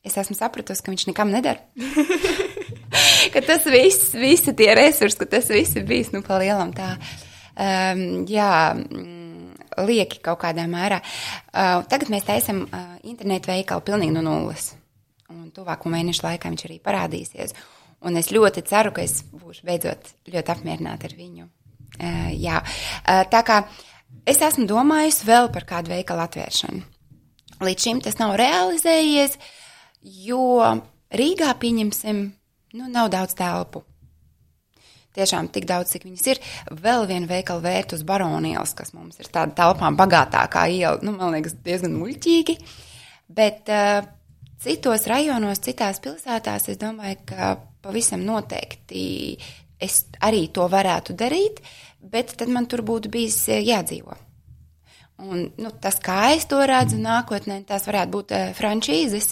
es 0.06 0.16
esmu 0.22 0.38
sapratusi, 0.38 0.86
ka 0.86 0.94
viņš 0.94 1.08
nekam 1.10 1.34
nedara. 1.34 1.66
ka 3.34 3.42
tas 3.44 3.66
viss, 3.66 4.14
visi 4.14 4.54
tie 4.56 4.70
resursi, 4.78 5.18
ka 5.24 5.28
tas 5.34 5.50
viss 5.52 5.76
ir 5.76 5.88
bijis, 5.90 6.14
nu, 6.14 6.22
pa 6.26 6.38
lielam 6.40 6.72
tā, 6.78 6.94
um, 7.58 8.06
jā, 8.30 8.52
mm, 8.78 9.25
lieki 9.84 10.22
kaut 10.24 10.42
kādā 10.44 10.66
mērā. 10.70 11.02
Uh, 11.52 11.84
tagad 11.92 12.12
mēs 12.14 12.28
taisam 12.28 12.64
uh, 12.66 12.96
internetu 13.04 13.52
veikalu 13.52 13.86
pilnīgi 13.86 14.16
no 14.16 14.24
nulles. 14.26 14.74
Un 15.34 15.50
tuvāko 15.54 15.90
mēnešu 15.94 16.26
laikā 16.28 16.52
viņš 16.52 16.66
arī 16.68 16.80
parādīsies. 16.86 17.56
Un 18.06 18.20
es 18.20 18.30
ļoti 18.34 18.64
ceru, 18.68 18.94
ka 18.94 19.04
es 19.06 19.24
būšu 19.34 19.66
beidzot 19.66 20.12
ļoti 20.30 20.54
apmierināta 20.54 21.10
ar 21.10 21.16
viņu. 21.18 21.48
Uh, 21.96 22.32
jā, 22.36 22.62
uh, 22.62 23.24
tā 23.32 23.42
kā 23.48 23.62
es 24.28 24.42
esmu 24.44 24.68
domājusi 24.70 25.28
vēl 25.28 25.50
par 25.54 25.68
kādu 25.70 25.96
veikalu 25.96 26.26
atvēršanu. 26.28 26.84
Līdz 27.64 27.88
šim 27.88 28.02
tas 28.04 28.18
nav 28.20 28.36
realizējies, 28.40 29.38
jo 30.26 30.44
Rīgā, 31.16 31.54
pieņemsim, 31.62 32.24
nu, 32.76 32.88
nav 32.92 33.08
daudz 33.14 33.38
telpu. 33.38 33.86
Tiešām 35.16 35.48
tik 35.54 35.68
daudz, 35.70 35.94
cik 35.96 36.08
viņas 36.10 36.26
ir. 36.34 36.42
Vēl 36.86 37.08
viena 37.10 37.30
veikala 37.30 37.64
vērt 37.64 37.96
uz 37.96 38.04
baronielas, 38.08 38.76
kas 38.78 38.92
mums 38.96 39.22
ir 39.22 39.32
tāda 39.32 39.56
telpām 39.58 39.98
bagātākā 40.00 40.68
iela, 40.74 41.00
nu, 41.06 41.16
man 41.16 41.36
liekas, 41.38 41.56
diezgan 41.66 41.96
muļķīgi. 41.96 42.58
Bet 43.36 43.72
uh, 43.74 44.04
citos 44.62 45.08
rajonos, 45.10 45.64
citās 45.64 46.02
pilsētās, 46.04 46.70
es 46.74 46.82
domāju, 46.82 47.22
ka 47.32 47.56
pavisam 47.86 48.26
noteikti 48.26 49.06
es 49.82 50.06
arī 50.24 50.48
to 50.54 50.68
varētu 50.72 51.16
darīt, 51.18 51.62
bet 52.00 52.36
tad 52.40 52.52
man 52.54 52.68
tur 52.70 52.84
būtu 52.86 53.12
bijis 53.14 53.38
eh, 53.54 53.64
jādzīvo. 53.66 54.16
Un, 55.26 55.48
nu, 55.62 55.72
tas, 55.82 55.98
kā 56.04 56.36
es 56.36 56.48
to 56.52 56.60
redzu 56.68 57.00
nākotnē, 57.00 57.62
tās 57.68 57.86
varētu 57.88 58.12
būt 58.12 58.34
uh, 58.36 58.50
frančīzes. 58.58 59.30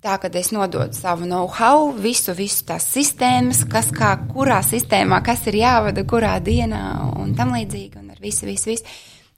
Tā, 0.00 0.14
kad 0.16 0.32
es 0.38 0.48
nododu 0.48 0.96
savu 0.96 1.26
know-how, 1.28 1.90
visu, 1.92 2.32
visu 2.32 2.64
tās 2.70 2.86
sistēmas, 2.88 3.66
kas 3.68 3.90
kā, 3.92 4.14
kurā 4.30 4.62
sistēmā, 4.64 5.18
kas 5.24 5.42
ir 5.50 5.58
jāvada, 5.60 6.06
kurā 6.08 6.38
dienā 6.40 6.80
un 7.20 7.34
tam 7.36 7.52
līdzīgi, 7.52 8.00
un 8.00 8.14
ar 8.14 8.22
visu, 8.24 8.48
visu, 8.48 8.70
visu. 8.72 8.94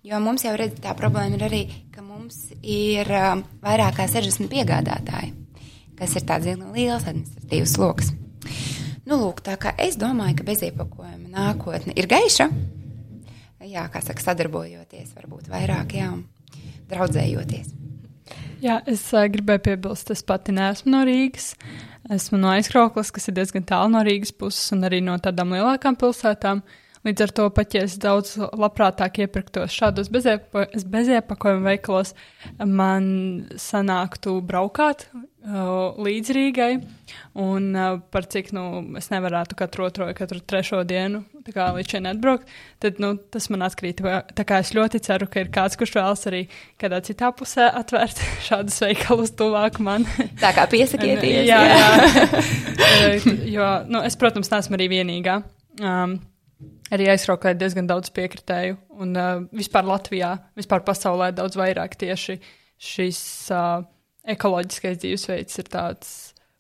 Jo 0.07 0.21
mums 0.23 0.47
jau 0.47 0.55
redz, 0.59 0.79
tā 0.83 0.95
problēma 0.99 1.35
ir 1.35 1.45
arī, 1.49 1.63
ka 1.91 2.07
mums 2.07 2.39
ir 2.63 3.11
uh, 3.11 3.43
vairāk 3.63 3.99
kā 3.99 4.07
60 4.15 4.47
piegādātāji, 4.55 5.35
kas 5.99 6.15
ir 6.19 6.27
tāds 6.31 6.47
liels 6.47 7.11
administratīvs 7.11 7.75
sloks. 7.75 8.15
Nu, 9.03 9.19
lūk, 9.19 9.43
tā 9.43 9.59
kā 9.59 9.75
es 9.83 9.99
domāju, 9.99 10.39
ka 10.39 10.47
beziepakojuma 10.47 11.27
nākotne 11.35 11.99
ir 11.99 12.07
gaiša, 12.11 12.51
jā, 13.67 13.91
kā 13.91 14.07
saka, 14.07 14.31
sadarbojoties, 14.31 15.11
varbūt 15.19 15.51
vairāk, 15.51 15.99
jā, 15.99 16.15
draudzējoties. 16.91 17.82
Jā, 18.63 18.77
es 18.87 19.01
uh, 19.11 19.25
gribēju 19.27 19.65
piebilst, 19.65 20.13
es 20.15 20.21
pati 20.23 20.55
neesmu 20.55 20.93
no 20.93 21.01
Rīgas. 21.07 21.49
Esmu 22.15 22.39
no 22.39 22.53
aizkrauklas, 22.53 23.11
kas 23.15 23.27
ir 23.27 23.35
diezgan 23.35 23.65
tālu 23.67 23.91
no 23.91 24.03
Rīgas 24.07 24.31
puses 24.39 24.71
un 24.75 24.87
arī 24.87 25.01
no 25.03 25.17
tādām 25.23 25.55
lielākām 25.57 25.99
pilsētām. 25.99 26.63
Līdz 27.03 27.25
ar 27.25 27.33
to 27.35 27.49
pat, 27.51 27.75
ja 27.75 27.83
es 27.83 27.97
daudz 27.99 28.37
labprātāk 28.39 29.25
iepirktos 29.25 29.75
šādos 29.75 30.07
beziepa, 30.13 30.69
beziepakojumu 30.71 31.67
veikalos, 31.67 32.15
man 32.63 33.09
sanāktu 33.59 34.37
braukāt 34.47 35.09
uh, 35.11 35.99
līdz 35.99 36.31
Rīgai, 36.37 36.71
un 37.43 37.67
uh, 37.75 37.99
par 38.15 38.29
cik, 38.31 38.53
nu, 38.55 38.65
es 39.03 39.11
nevarētu 39.11 39.59
katru 39.59 39.89
otro 39.89 40.07
vai 40.07 40.15
katru 40.15 40.39
trešo 40.47 40.85
dienu, 40.87 41.25
kā 41.51 41.73
līdz 41.75 41.97
šeit 41.97 42.09
atbraukt, 42.13 42.55
tad, 42.79 43.03
nu, 43.03 43.17
tas 43.35 43.51
man 43.51 43.67
atkrīt. 43.67 44.07
Tā 44.39 44.47
kā 44.47 44.63
es 44.63 44.71
ļoti 44.79 45.03
ceru, 45.03 45.27
ka 45.27 45.43
ir 45.43 45.51
kāds, 45.55 45.79
kurš 45.81 45.99
vēlas 45.99 46.27
arī 46.31 46.47
kādā 46.79 47.03
citā 47.03 47.35
pusē 47.35 47.67
atvērt 47.83 48.23
šādus 48.49 48.79
veikalus 48.87 49.35
tuvāk 49.35 49.83
man. 49.83 50.07
Tā 50.39 50.55
kā 50.55 50.71
piesakieties. 50.71 51.49
jā, 51.51 51.63
jā. 51.67 51.87
jo, 53.59 53.73
nu, 53.91 54.07
es, 54.07 54.15
protams, 54.21 54.55
neesmu 54.55 54.79
arī 54.79 54.93
vienīgā. 55.01 55.43
Um, 55.83 56.21
arī 56.93 57.09
aizraukāja 57.13 57.59
diezgan 57.59 57.89
daudz 57.89 58.13
piekritēju. 58.15 58.79
Un 59.03 59.17
uh, 59.17 59.45
vispār 59.57 59.87
Latvijā, 59.89 60.35
vispār 60.59 60.85
pasaulē 60.87 61.33
daudz 61.37 61.59
vairāk 61.59 61.97
tieši 62.01 62.39
šis 62.83 63.21
uh, 63.55 63.85
ekoloģiskais 64.29 65.01
dzīvesveids 65.03 65.61
ir 65.63 65.71
tāds, 65.73 66.11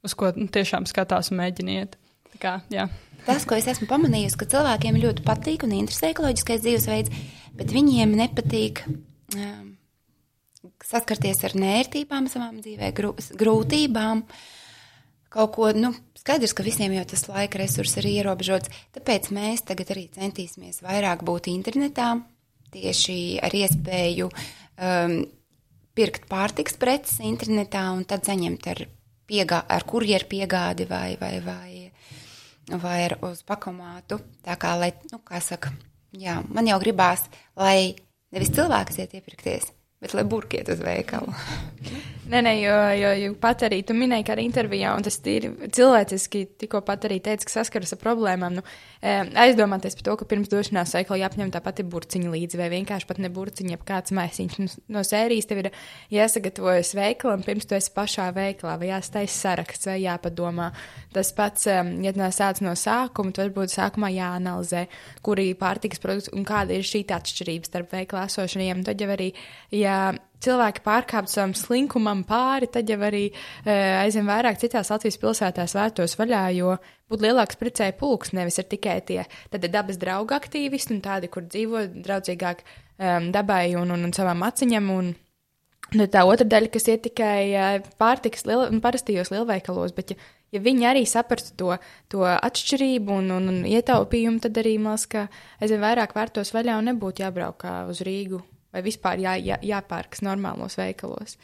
uz 0.06 0.14
ko 0.18 0.32
nu, 0.36 0.48
tiešām 0.52 0.86
skatās 0.90 1.32
un 1.32 1.40
mēģiniet. 1.42 1.98
Kā, 2.42 2.58
jā. 2.72 2.88
Tas, 3.26 3.44
ko 3.46 3.54
es 3.54 3.68
esmu 3.70 3.86
pamanījusi, 3.90 4.38
ka 4.40 4.48
cilvēkiem 4.50 4.98
ļoti 5.02 5.22
patīk 5.26 5.66
un 5.66 5.76
interesē 5.76 6.10
ekoloģiskais 6.10 6.64
dzīvesveids, 6.64 7.20
bet 7.58 7.74
viņiem 7.74 8.16
nepatīk 8.18 8.82
um, 8.88 9.76
saskarties 10.82 11.44
ar 11.46 11.54
nērtībām 11.58 12.26
savām 12.32 12.58
dzīvē, 12.64 12.90
grūtībām. 13.38 14.24
Kaut 15.32 15.54
ko, 15.54 15.70
nu, 15.72 15.94
Skaidrs, 16.20 16.52
ka 16.52 16.64
visiem 16.66 16.92
jau 16.92 17.04
tas 17.08 17.24
laika 17.30 17.58
resurs 17.62 17.96
ir 17.98 18.06
ierobežots, 18.10 18.70
tāpēc 18.94 19.30
mēs 19.34 19.64
tagad 19.66 19.94
arī 19.94 20.04
centīsimies 20.12 20.82
vairāk 20.84 21.24
būt 21.26 21.48
internetā, 21.50 22.12
tieši 22.72 23.16
ar 23.42 23.56
iespēju 23.56 24.28
um, 24.28 25.16
pirkt 25.96 26.28
pārtiks 26.30 26.76
preces 26.80 27.22
internetā 27.24 27.86
un 27.96 28.04
tad 28.08 28.28
saņemt 28.28 28.68
ar, 28.74 28.84
piegā, 29.28 29.62
ar 29.64 29.86
kurjeru 29.88 30.28
piegādi 30.30 30.86
vai, 30.90 31.16
vai, 31.20 31.34
vai, 31.44 31.72
vai 32.84 32.98
ar 33.08 33.16
uz 33.24 33.42
pakomātu. 33.48 34.20
Tā 34.44 34.56
kā, 34.60 34.76
lai, 34.80 34.92
nu, 35.12 35.20
kā 35.26 35.40
saka, 35.44 35.72
jā, 36.12 36.40
man 36.52 36.68
jau 36.68 36.78
gribās, 36.82 37.24
lai 37.56 37.94
nevis 38.32 38.52
cilvēks 38.52 39.00
iet 39.00 39.16
iepirkties, 39.16 39.72
bet 40.02 40.16
lai 40.16 40.28
burkiet 40.28 40.70
uz 40.72 40.84
veikalu. 40.84 41.34
Nē, 42.32 42.40
nē, 42.40 42.52
jo, 42.62 42.76
jo, 42.96 43.08
jo 43.20 43.32
pat 43.36 43.60
arī 43.66 43.82
tu 43.84 43.92
minēji, 43.92 44.24
ka 44.24 44.32
arī 44.32 44.46
intervijā, 44.48 44.94
un 44.96 45.04
tas 45.04 45.18
ir 45.28 45.50
cilvēciski, 45.76 46.40
tikko 46.62 46.80
pat 46.86 47.04
arī 47.04 47.18
teica, 47.20 47.44
ka 47.44 47.52
saskaras 47.52 47.92
ar 47.92 48.00
problēmām. 48.00 48.56
Nu, 48.56 48.62
aizdomāties 49.42 49.98
par 49.98 50.06
to, 50.06 50.14
ka 50.16 50.28
pirms 50.30 50.48
došanās 50.48 50.94
veikalā 50.96 51.26
jāapņem 51.26 51.52
tā 51.52 51.60
pati 51.60 51.84
burciņa 51.84 52.32
līdzi, 52.32 52.56
vai 52.56 52.70
vienkārši 52.72 53.10
pat 53.10 53.20
ne 53.20 53.28
burciņa, 53.36 53.74
ja 53.74 53.82
kāds 53.92 54.16
maisiņš 54.16 54.56
nu, 54.62 54.70
no 54.96 55.04
sērijas 55.04 55.50
tev 55.50 55.60
ir 55.60 55.70
jāsagatavojas 56.14 56.94
veikalam, 56.96 57.44
pirms 57.44 57.68
tu 57.68 57.76
esi 57.76 57.92
pašā 57.92 58.30
veikalā, 58.38 58.78
vai 58.80 58.88
jāstais 58.94 59.36
saraksts, 59.44 59.92
vai 59.92 60.00
jāpadomā. 60.06 60.72
Tas 61.12 61.36
pats, 61.36 61.68
ja 61.68 62.16
no 62.16 62.32
sāc 62.32 62.64
no 62.64 62.72
sākuma, 62.72 63.36
tad 63.36 63.50
varbūt 63.50 63.76
sākumā 63.76 64.08
jāanalizē, 64.16 64.86
kuri 65.20 65.50
pārtikas 65.60 66.00
produkti 66.00 66.32
un 66.32 66.48
kāda 66.48 66.80
ir 66.80 66.88
šī 66.94 67.04
atšķirība 67.12 67.68
starp 67.68 67.96
veikalā 68.00 68.24
esošajiem. 68.32 68.86
Tad 68.88 69.04
jau 69.04 69.12
arī, 69.12 69.34
ja 69.76 70.14
cilvēki 70.42 70.82
pārkāptu 70.84 71.32
savam 71.32 71.54
slinkumam 71.56 72.22
pāri, 72.28 72.68
tad 72.72 72.90
jau 72.90 72.98
arī 73.06 73.24
e, 73.30 73.76
aizvien 74.02 74.28
vairāk 74.28 74.60
citās 74.60 74.90
Latvijas 74.92 75.18
pilsētās 75.22 75.76
vērtos 75.78 76.16
vaļā, 76.18 76.42
jo 76.58 76.76
būtu 77.10 77.26
lielāks 77.26 77.58
precēju 77.60 77.96
pulks, 78.00 78.34
nevis 78.36 78.58
ir 78.60 78.68
tikai 78.70 79.00
tie 79.08 79.24
dabas 79.68 80.00
draugu 80.00 80.36
aktīvisti 80.36 80.96
un 80.96 81.02
tādi, 81.04 81.30
kur 81.32 81.46
dzīvo 81.46 81.86
draudzīgāk 82.04 82.62
um, 82.64 83.32
dabai 83.34 83.74
un, 83.78 83.94
un, 83.94 84.08
un 84.08 84.16
savām 84.16 84.48
aciņam. 84.48 84.94
Un, 84.96 85.12
Nu, 85.92 86.06
tā 86.08 86.22
otra 86.24 86.46
daļa, 86.48 86.70
kas 86.72 86.86
ir 86.88 87.02
tikai 87.04 87.40
uh, 87.52 87.88
pārtikas 88.00 88.46
liel, 88.48 88.62
parastajos 88.80 89.28
lielveikalos, 89.28 89.92
bet 89.92 90.14
ja, 90.14 90.16
ja 90.56 90.62
viņi 90.64 90.86
arī 90.88 91.02
saprastu 91.10 91.52
to, 91.60 91.74
to 92.14 92.22
atšķirību 92.24 93.18
un, 93.18 93.28
un, 93.36 93.50
un 93.52 93.58
ietaupījumu, 93.68 94.40
tad 94.40 94.62
arī, 94.62 94.78
man 94.80 94.96
liekas, 94.96 95.04
ka 95.12 95.26
aizvien 95.60 95.84
vairāk 95.84 96.16
vērtos 96.16 96.54
vaļā 96.56 96.78
un 96.80 96.88
nebūtu 96.94 97.26
jābrauk 97.26 97.66
uz 97.92 98.00
Rīgu 98.08 98.40
vai 98.72 98.84
vispār 98.84 99.22
jā, 99.22 99.36
jā, 99.40 99.58
jāpērkas 99.72 100.24
normālos 100.24 100.78
veikalos. 100.80 101.36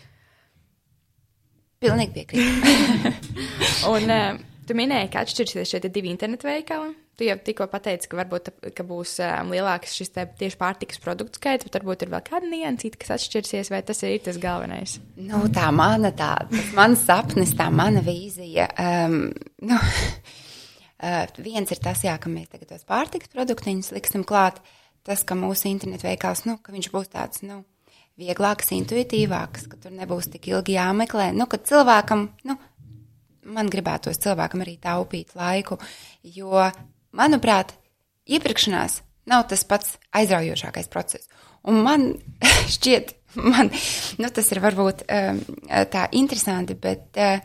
Pilnīgi 1.78 2.14
piekrītu. 2.16 2.70
un 3.92 4.08
uh, 4.10 4.38
tu 4.66 4.76
minēji, 4.78 5.12
ka 5.12 5.22
atšķirsies 5.24 5.74
šie 5.74 5.82
divi 5.88 6.10
internetu 6.12 6.48
veikali. 6.48 6.94
Tu 7.18 7.26
jau 7.26 7.34
tikko 7.42 7.66
pateici, 7.66 8.06
ka 8.06 8.20
varbūt 8.20 8.48
ka 8.78 8.84
būs 8.86 9.16
um, 9.26 9.48
lielāks 9.50 9.96
šis 9.98 10.12
tieši 10.14 10.58
pārtikas 10.58 11.00
produktu 11.02 11.40
skaits, 11.40 11.66
bet 11.66 11.78
varbūt 11.80 12.04
ir 12.04 12.12
vēl 12.12 12.22
kāda 12.28 12.46
niansīta, 12.46 13.00
kas 13.02 13.16
atšķirsies, 13.16 13.72
vai 13.74 13.80
tas 13.86 14.04
ir 14.06 14.20
tas 14.22 14.38
galvenais? 14.38 15.00
Nu, 15.18 15.42
tā 15.54 15.66
mana, 15.74 16.12
tā, 16.14 16.36
tas 16.52 16.70
mans 16.78 17.02
sapnis, 17.08 17.56
tā 17.58 17.66
mana 17.74 18.04
vīzija. 18.06 18.68
Um, 18.78 19.18
nu, 19.66 19.80
uh, 19.82 21.38
viens 21.48 21.74
ir 21.74 21.82
tas, 21.82 22.06
jā, 22.06 22.14
ka 22.22 22.30
mēs 22.30 22.54
tagad 22.54 22.70
tos 22.76 22.86
pārtikas 22.86 23.34
produktiņus 23.34 23.96
liksim 23.98 24.22
klāt. 24.26 24.62
Uh, 24.62 24.77
tas, 25.08 25.24
ka 25.24 25.36
mūsu 25.38 25.70
internetu 25.70 26.08
veikals, 26.08 26.44
nu, 26.48 26.58
ka 26.62 26.74
viņš 26.74 26.90
būs 26.92 27.10
tāds, 27.12 27.42
nu, 27.46 27.62
vieglāks, 28.18 28.72
intuitīvāks, 28.76 29.68
ka 29.70 29.78
tur 29.80 29.94
nebūs 29.94 30.30
tik 30.32 30.50
ilgi 30.50 30.76
jāmeklē. 30.76 31.30
Nu, 31.36 31.46
ka 31.50 31.60
cilvēkam, 31.62 32.26
nu, 32.48 32.58
man 33.48 33.70
gribētos 33.72 34.20
cilvēkam 34.22 34.64
arī 34.64 34.76
taupīt 34.82 35.36
laiku, 35.38 35.78
jo, 36.36 36.66
manuprāt, 37.16 37.76
iepirkšanās 38.28 39.00
nav 39.28 39.46
tas 39.50 39.64
pats 39.68 39.96
aizraujošākais 40.16 40.90
process. 40.92 41.28
Un 41.68 41.82
man 41.84 42.10
šķiet, 42.74 43.14
man, 43.38 43.72
nu, 44.18 44.30
tas 44.34 44.52
ir 44.52 44.62
varbūt 44.64 45.04
um, 45.06 45.42
tā 45.92 46.08
interesanti, 46.18 46.76
bet 46.78 47.20
uh, 47.20 47.38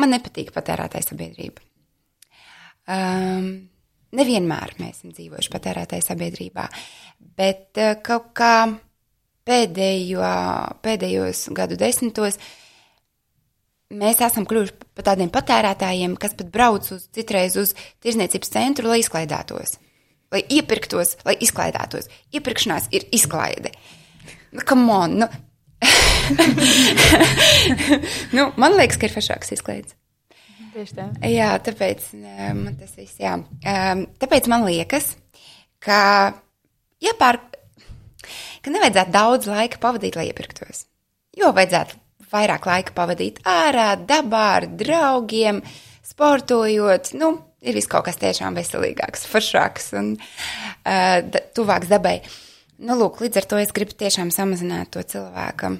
man 0.00 0.14
nepatīk 0.14 0.52
patērētāja 0.54 1.10
sabiedrība. 1.10 1.64
Um, 2.84 3.48
Nevienmēr 4.14 4.76
mēs 4.78 5.00
esam 5.00 5.14
dzīvojuši 5.14 5.50
patērētāju 5.50 6.04
sabiedrībā, 6.06 6.68
bet 7.38 7.80
eh, 7.82 7.96
kaut 8.04 8.30
kā 8.36 8.54
pēdējo, 9.44 10.28
pēdējos 10.84 11.48
gadu 11.56 11.78
desmitos 11.80 12.38
mēs 13.94 14.20
esam 14.24 14.46
kļuvuši 14.48 14.76
par 14.96 15.04
tādiem 15.10 15.30
patērētājiem, 15.34 16.14
kas 16.20 16.36
pat 16.38 16.52
brauc 16.54 16.86
uz 16.94 17.08
citreiz 17.14 17.58
uz 17.60 17.74
tirzniecības 18.04 18.54
centru, 18.54 18.90
lai 18.90 19.00
izklaidētos, 19.02 19.76
lai 20.34 20.42
iepirktos, 20.56 21.08
lai 21.26 21.36
izklaidētos. 21.44 22.08
Iepirkšanās 22.34 22.84
ir 22.94 23.02
izklaide. 23.14 23.70
Nu, 24.54 24.60
come 24.66 24.94
on! 24.94 25.18
Nu. 25.24 25.28
nu, 28.36 28.42
man 28.56 28.78
liekas, 28.78 28.98
ka 28.98 29.08
ir 29.08 29.14
fašāks 29.14 29.52
izklaides. 29.58 29.94
Tieši 30.74 30.96
tā. 30.96 31.04
Jā, 31.30 31.52
tāpēc 31.62 32.06
man 32.18 32.74
tas 32.80 32.96
viss, 32.98 33.18
jā. 33.22 33.36
Tāpēc 33.62 34.48
man 34.50 34.64
liekas, 34.66 35.12
ka 35.84 35.98
iepērk, 37.04 37.44
ka 38.64 38.72
nevajadzētu 38.74 39.14
daudz 39.14 39.50
laika 39.50 39.78
pavadīt, 39.82 40.18
lai 40.18 40.26
iepirktos. 40.32 40.88
Jo 41.38 41.52
vajadzētu 41.54 42.00
vairāk 42.32 42.66
laika 42.66 42.94
pavadīt 42.96 43.38
ārā, 43.46 43.92
dabā, 44.08 44.44
ar 44.58 44.66
draugiem, 44.80 45.60
sportojot. 46.06 47.12
Nu, 47.20 47.30
ir 47.62 47.78
viss 47.78 47.90
kaut 47.90 48.08
kas 48.08 48.18
tiešām 48.20 48.58
veselīgāks, 48.58 49.28
foršāks 49.30 49.92
un 50.00 50.14
uh, 50.18 51.38
tuvāks 51.56 51.92
dabai. 51.92 52.18
Nu, 52.82 52.98
lūk, 52.98 53.22
līdz 53.22 53.40
ar 53.40 53.48
to 53.50 53.62
es 53.62 53.70
gribu 53.74 53.94
tiešām 53.98 54.34
samazināt 54.34 54.90
to 54.96 55.04
cilvēku 55.06 55.76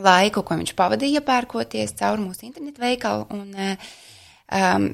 laiku, 0.00 0.42
ko 0.42 0.56
viņš 0.58 0.72
pavadīja 0.78 1.22
pērkoties 1.26 1.94
caur 2.00 2.18
mūsu 2.22 2.48
internetu 2.48 2.82
veikalu. 2.82 3.28
Un, 3.36 3.52
uh, 3.52 4.00
um, 4.52 4.88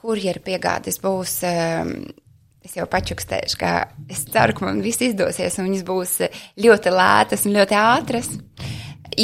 kurjeru 0.00 0.44
piegādes 0.44 1.00
būs. 1.02 1.38
Um, 1.48 1.94
Es 2.60 2.74
jau 2.76 2.84
pačukstēšu, 2.92 3.56
ka 3.56 3.68
es 4.12 4.20
ceru, 4.28 4.52
ka 4.52 4.66
man 4.66 4.82
viss 4.84 5.00
izdosies, 5.00 5.54
un 5.56 5.64
viņas 5.64 5.84
būs 5.88 6.10
ļoti 6.60 6.90
lētas 6.92 7.46
un 7.48 7.54
ļoti 7.56 7.76
ātras. 7.80 8.28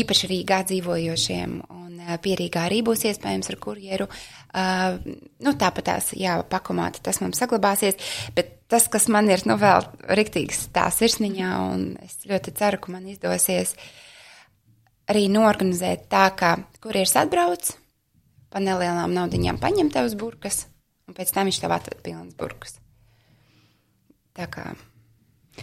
Īpaši 0.01 0.31
Rīgā 0.31 0.63
dzīvojošiem, 0.71 1.53
un 1.69 2.01
pierīgā 2.25 2.65
arī 2.65 2.81
būs 2.87 3.05
iespējams 3.11 3.53
ar 3.53 3.59
kurjeru. 3.61 4.09
Uh, 4.09 4.97
nu, 5.45 5.53
tāpat 5.53 5.85
tās, 5.91 6.11
jā, 6.17 6.39
pakomāti 6.49 7.03
tas 7.05 7.21
mums 7.21 7.37
saglabāsies, 7.43 8.01
bet 8.37 8.55
tas, 8.73 8.89
kas 8.89 9.09
man 9.13 9.29
ir, 9.29 9.45
nu, 9.49 9.59
vēl 9.61 9.85
riktīgs 10.17 10.71
tā 10.75 10.89
sirsniņā, 10.95 11.51
un 11.75 11.87
es 12.07 12.23
ļoti 12.29 12.55
ceru, 12.57 12.81
ka 12.81 12.95
man 12.95 13.05
izdosies 13.13 13.75
arī 15.13 15.27
norganizēt 15.31 16.09
tā, 16.11 16.31
ka 16.39 16.57
kurieris 16.81 17.19
atbrauc, 17.21 17.75
pa 18.53 18.63
nelielām 18.63 19.15
naudiņām 19.17 19.61
paņem 19.63 19.93
tev 19.95 20.11
uz 20.11 20.19
burkas, 20.19 20.65
un 21.09 21.17
pēc 21.17 21.33
tam 21.35 21.51
viņš 21.51 21.63
tev 21.63 21.75
atved 21.77 22.03
pilnas 22.05 22.37
burkas. 22.39 22.79
Tā 24.37 24.49
kā. 24.53 24.69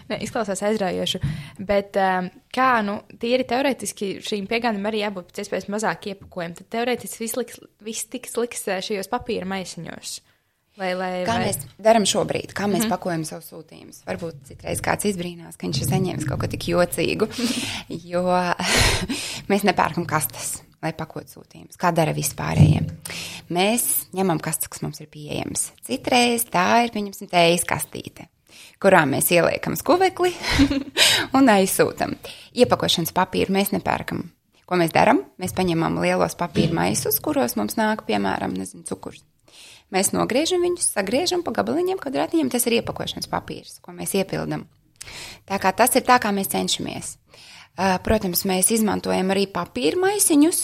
Ne, 0.09 0.17
izklausās 0.25 0.63
aizraujoši, 0.65 1.19
bet 1.61 1.97
um, 2.01 2.27
kā, 2.53 2.69
nu, 2.85 2.97
tīri 3.21 3.45
teorētiski 3.45 4.15
šīm 4.25 4.47
piegādēm 4.49 4.87
arī 4.89 5.03
jābūt 5.03 5.29
pēc 5.29 5.43
iespējas 5.43 5.69
mazāk 5.69 6.07
iepakojumiem, 6.09 6.55
tad 6.57 6.69
teorētiski 6.73 7.21
viss, 7.21 7.37
liks, 7.37 7.59
viss 7.85 8.09
tiks 8.09 8.33
liks 8.41 8.65
šajos 8.87 9.11
papīra 9.11 9.45
maisiņos. 9.53 10.15
Lai, 10.81 10.95
lai, 10.97 11.11
kā 11.27 11.35
vai... 11.37 11.45
mēs 11.45 11.59
darām 11.85 12.05
šobrīd, 12.09 12.55
kā 12.57 12.65
mēs 12.65 12.79
mm 12.79 12.87
-hmm. 12.87 12.93
pakojam 12.95 13.23
savus 13.29 13.51
sūtījumus. 13.51 14.01
Varbūt 14.07 14.39
citreiz 14.49 14.81
kāds 14.81 15.05
izbrīnās, 15.05 15.53
ka 15.53 15.67
viņš 15.67 15.81
ir 15.83 15.89
saņēmis 15.91 16.25
kaut 16.25 16.41
ko 16.41 16.49
tik 16.49 16.65
jocīgu, 16.71 17.29
jo 18.13 18.23
mēs 19.53 19.67
nepērkam 19.69 20.09
kastes, 20.09 20.63
lai 20.83 20.93
pakotu 20.97 21.39
sūtījumus, 21.39 21.79
kā 21.79 21.93
dara 21.95 22.13
vispārējiem. 22.15 22.91
Mēs 23.55 23.87
ņemam 24.15 24.41
kastes, 24.43 24.71
kas 24.71 24.83
mums 24.85 25.01
ir 25.03 25.09
pieejamas. 25.13 25.71
Citreiz 25.87 26.45
tā 26.51 26.67
ir, 26.85 26.93
pieņemsim, 26.95 27.31
tējas 27.31 27.67
kastīte 27.69 28.29
kurā 28.83 29.03
mēs 29.09 29.31
ieliekam 29.33 29.73
skuvekli 29.79 30.33
un 31.37 31.49
aizsūtam. 31.49 32.15
Iepakošanas 32.53 33.13
papīru 33.15 33.55
mēs 33.55 33.71
nepērkam. 33.73 34.25
Ko 34.69 34.79
mēs 34.79 34.93
darām? 34.95 35.23
Mēs 35.41 35.55
paņemam 35.55 35.99
lielos 36.03 36.37
papīra 36.39 36.75
maisus, 36.75 37.19
kuros 37.23 37.57
mums 37.59 37.77
nāk, 37.79 38.05
piemēram, 38.07 38.55
nezinu, 38.55 38.85
cukurs. 38.87 39.23
Mēs 39.93 40.13
nogriežam 40.15 40.63
viņus, 40.65 40.87
sagriežam 40.95 41.43
pa 41.45 41.53
gabaliņiem, 41.53 41.99
kvadrātiņiem. 42.01 42.49
Tas 42.53 42.65
ir 42.65 42.79
iepakošanas 42.79 43.29
papīrs, 43.29 43.77
ko 43.83 43.93
mēs 43.93 44.15
iepildām. 44.17 44.65
Tā 45.49 45.59
kā 45.61 45.73
tas 45.75 45.93
ir 45.99 46.05
tā, 46.07 46.17
kā 46.23 46.31
mēs 46.33 46.49
cenšamies. 46.53 47.17
Protams, 48.05 48.45
mēs 48.49 48.71
izmantojam 48.73 49.33
arī 49.33 49.45
papīra 49.51 49.99
maisiņus, 50.01 50.63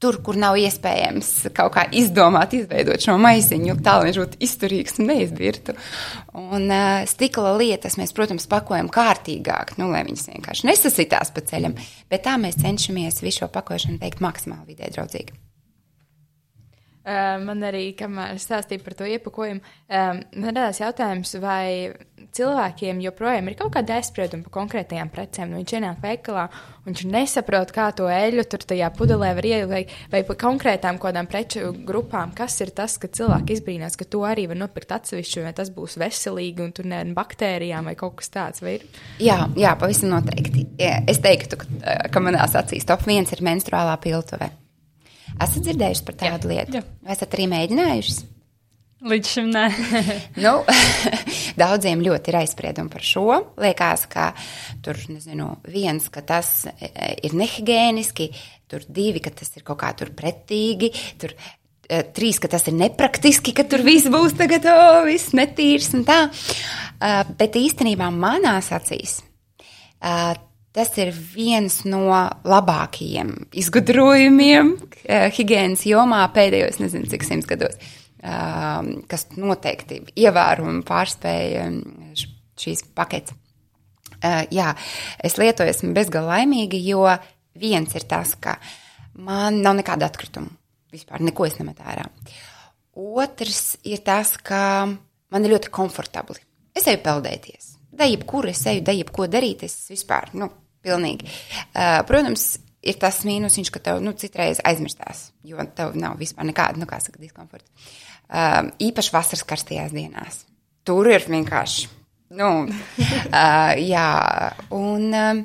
tur, 0.00 0.18
kur 0.24 0.38
nav 0.40 0.56
iespējams 0.60 1.28
kaut 1.56 1.74
kā 1.76 1.84
izdomāt, 1.96 2.54
izveidot 2.56 3.02
šo 3.04 3.16
maisiņu, 3.20 3.76
tā 3.84 3.98
lai 4.00 4.08
viņš 4.08 4.20
būtu 4.22 4.40
izturīgs 4.46 4.98
un 5.00 5.10
neizbirtu. 5.12 5.76
Un 6.40 6.66
uh, 6.68 7.02
stikla 7.10 7.54
lietas 7.60 7.98
mēs, 8.00 8.14
protams, 8.16 8.48
pakojam 8.50 8.90
kārtīgāk, 8.92 9.76
nu, 9.80 9.90
lai 9.92 10.04
viņas 10.08 10.30
vienkārši 10.32 10.70
nesasitās 10.70 11.34
pa 11.36 11.44
ceļam, 11.52 11.76
bet 12.12 12.26
tā 12.26 12.38
mēs 12.40 12.60
cenšamies 12.62 13.22
visu 13.24 13.44
šo 13.44 13.52
pakošanu 13.52 14.00
teikt 14.02 14.24
maksimāli 14.24 14.74
vidē 14.74 14.92
draudzīgi. 14.96 15.49
Uh, 17.00 17.38
man 17.40 17.62
arī, 17.64 17.94
kamēr 17.96 18.36
stāstīju 18.36 18.84
par 18.84 18.94
to 18.98 19.06
iepakojumu, 19.08 19.62
um, 19.64 20.18
man 20.36 20.50
radās 20.52 20.82
jautājums, 20.82 21.32
vai 21.40 21.94
cilvēkiem 22.36 23.00
joprojām 23.00 23.48
ir 23.48 23.56
kaut 23.58 23.72
kāda 23.74 23.96
aizsprieduma 23.96 24.44
par 24.44 24.52
konkrētajām 24.58 25.08
precēm. 25.12 25.48
Nu, 25.48 25.62
viņš 25.62 25.74
ienāk 25.78 26.02
veikalā, 26.04 26.44
viņš 26.84 27.04
nesaprot, 27.10 27.72
kā 27.74 27.88
to 27.96 28.10
eļļu 28.12 28.44
tur 28.52 28.66
tajā 28.68 28.92
pudelē 28.98 29.32
var 29.38 29.48
ielikt, 29.48 29.72
vai, 29.72 29.82
vai 30.12 30.22
par 30.28 30.40
konkrētām 30.44 31.00
kādām 31.00 31.30
preču 31.30 31.72
grupām. 31.88 32.36
Kas 32.36 32.60
ir 32.60 32.74
tas, 32.76 32.98
ka 33.00 33.08
cilvēki 33.08 33.56
izbrīnās, 33.56 33.96
ka 33.96 34.04
to 34.04 34.22
arī 34.28 34.50
var 34.52 34.60
nopirkt 34.60 34.92
atsevišķi, 35.00 35.44
vai 35.48 35.56
tas 35.56 35.72
būs 35.74 35.96
veselīgi, 36.00 36.68
un 36.68 36.76
tur 36.76 36.88
ne 36.90 37.00
ar 37.00 37.12
baktērijām 37.16 37.90
vai 37.90 37.96
kaut 37.98 38.20
kas 38.20 38.32
tāds? 38.36 38.64
Jā, 39.24 39.42
jā, 39.56 39.76
pavisam 39.80 40.12
noteikti. 40.12 40.68
Es 40.80 41.24
teiktu, 41.24 41.62
ka, 41.64 42.00
ka 42.12 42.22
manās 42.22 42.60
acīs 42.60 42.84
top 42.88 43.08
viens 43.08 43.32
ir 43.32 43.46
menstruālā 43.46 43.96
piltuve. 44.04 44.52
Esat 45.40 45.64
dzirdējuši 45.64 46.04
par 46.06 46.20
tādu 46.20 46.50
jā, 46.50 46.52
lietu? 46.52 46.80
Jā. 46.80 47.00
Vai 47.06 47.16
esat 47.16 47.36
arī 47.36 47.46
mēģinājuši? 47.50 48.18
Līdz 49.00 49.30
šim 49.32 49.46
nē. 49.48 49.62
nu, 50.44 50.52
daudziem 51.62 52.02
ļoti 52.04 52.32
ir 52.32 52.40
aizspriedumi 52.42 52.92
par 52.92 53.06
šo. 53.06 53.24
Liekas, 53.60 54.04
ka 54.12 54.26
tur, 54.84 55.00
nezinu, 55.08 55.54
viens, 55.70 56.10
ka 56.12 56.24
tas 56.26 56.66
e, 56.68 56.90
ir 57.24 57.36
nehigiēniski, 57.40 58.28
tur 58.70 58.84
divi, 58.84 59.22
ka 59.24 59.32
tas 59.32 59.48
ir 59.56 59.64
kaut 59.64 59.80
kā 59.80 59.94
tur 59.96 60.12
pretīgi, 60.16 60.92
tur 61.20 61.32
e, 61.32 62.02
trīs, 62.12 62.42
ka 62.42 62.52
tas 62.52 62.68
ir 62.68 62.76
nepraktiski, 62.76 63.56
ka 63.56 63.64
tur 63.64 63.86
viss 63.88 64.10
būs 64.12 64.36
tagad, 64.36 64.68
oh, 64.68 65.00
viss 65.08 65.32
netīrs 65.36 65.94
un 65.96 66.04
tā. 66.08 66.20
Bet 67.40 67.56
īstenībā 67.56 68.10
manās 68.12 68.68
acīs 68.76 69.22
Tas 70.76 70.92
ir 71.02 71.10
viens 71.10 71.80
no 71.82 72.04
labākajiem 72.46 73.32
izgudrojumiem 73.58 74.76
uh, 74.76 75.24
higiēnas 75.34 75.82
jomā 75.88 76.20
pēdējos, 76.34 76.78
nezinu, 76.78 77.08
cik 77.10 77.26
simts 77.26 77.48
gados, 77.50 77.74
uh, 78.22 78.78
kas 79.10 79.26
noteikti 79.34 80.04
ievērojami 80.14 80.84
pārspēja 80.86 81.64
šīs 82.60 82.84
paketes. 82.94 83.34
Uh, 84.20 84.44
jā, 84.54 84.68
es 85.26 85.34
lietoju, 85.40 85.72
esmu 85.72 85.90
bezgalīgi 85.96 86.28
laimīga, 86.28 86.80
jo 86.86 87.02
viens 87.58 87.96
ir 87.98 88.06
tas, 88.06 88.36
ka 88.38 88.60
man 89.18 89.58
nav 89.64 89.74
nekāda 89.80 90.06
atkrituma. 90.06 90.54
Vispār 90.94 91.22
neko 91.22 91.48
es 91.48 91.58
nemetu 91.58 91.82
ārā. 91.86 92.06
Otrs 92.94 93.74
ir 93.86 94.04
tas, 94.06 94.36
ka 94.38 94.86
man 94.86 95.46
ir 95.46 95.56
ļoti 95.56 95.74
komfortabli. 95.74 96.38
Es 96.78 96.86
eju 96.90 97.02
peldēties 97.02 97.79
da 98.00 98.08
jebkur 98.08 98.48
es 98.50 98.64
eju, 98.70 98.82
da 98.86 98.94
jebko 98.96 99.28
darīt, 99.30 99.64
es 99.68 99.76
vispār, 99.92 100.32
nu, 100.40 100.50
pilnīgi. 100.84 101.28
Uh, 101.74 102.00
protams, 102.08 102.54
ir 102.80 102.98
tas 103.00 103.22
mīnus, 103.28 103.58
ka 103.72 103.82
tev, 103.84 104.00
nu, 104.04 104.14
citreiz 104.18 104.62
aizmirstās, 104.66 105.28
jo 105.46 105.60
tev 105.76 105.96
nav 106.00 106.18
vispār 106.20 106.48
nekāda, 106.48 106.80
nu, 106.80 106.88
kā 106.90 107.00
saka, 107.02 107.20
diskomforta. 107.22 107.68
Uh, 108.30 108.70
īpaši 108.90 109.14
vasaras 109.14 109.46
karstajās 109.46 109.94
dienās. 109.94 110.44
Tur 110.86 111.10
ir 111.10 111.26
vienkārši, 111.28 111.88
nu, 112.38 112.50
uh, 112.66 113.72
jā, 113.92 114.06
un 114.76 115.10
uh, 115.10 115.42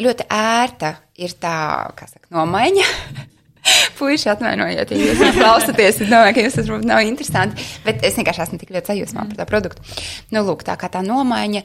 ļoti 0.00 0.26
ērta 0.34 0.96
ir 1.20 1.36
tā, 1.40 1.54
kā 1.98 2.10
saka, 2.10 2.28
nomaiņa. 2.34 2.88
Puiši 3.98 4.30
atvainojiet, 4.32 4.92
ja 4.92 5.00
jūs 5.00 5.38
klausāties. 5.38 6.00
Es 6.02 6.10
domāju, 6.10 6.36
ka 6.36 6.44
jums 6.44 6.58
tas 6.58 6.68
varbūt 6.68 6.88
nav 6.88 7.04
interesanti, 7.06 7.66
bet 7.86 8.04
es 8.06 8.18
vienkārši 8.18 8.44
esmu 8.46 8.60
tik 8.60 8.74
ļoti 8.74 8.92
sajūsmā 8.92 9.26
par 9.30 9.40
tā 9.40 9.48
produktu. 9.48 9.84
Nu, 10.34 10.44
lūk, 10.46 10.64
tā 10.66 10.76
kā 10.80 10.90
tā 10.92 11.04
nomaiņa 11.06 11.64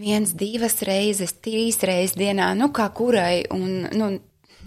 viens, 0.00 0.34
divas 0.38 0.80
reizes, 0.86 1.36
trīs 1.42 1.80
reizes 1.86 2.16
dienā, 2.18 2.52
nu, 2.58 2.70
kā 2.74 2.88
kurai, 2.94 3.42
un, 3.54 3.86
nu, 3.96 4.10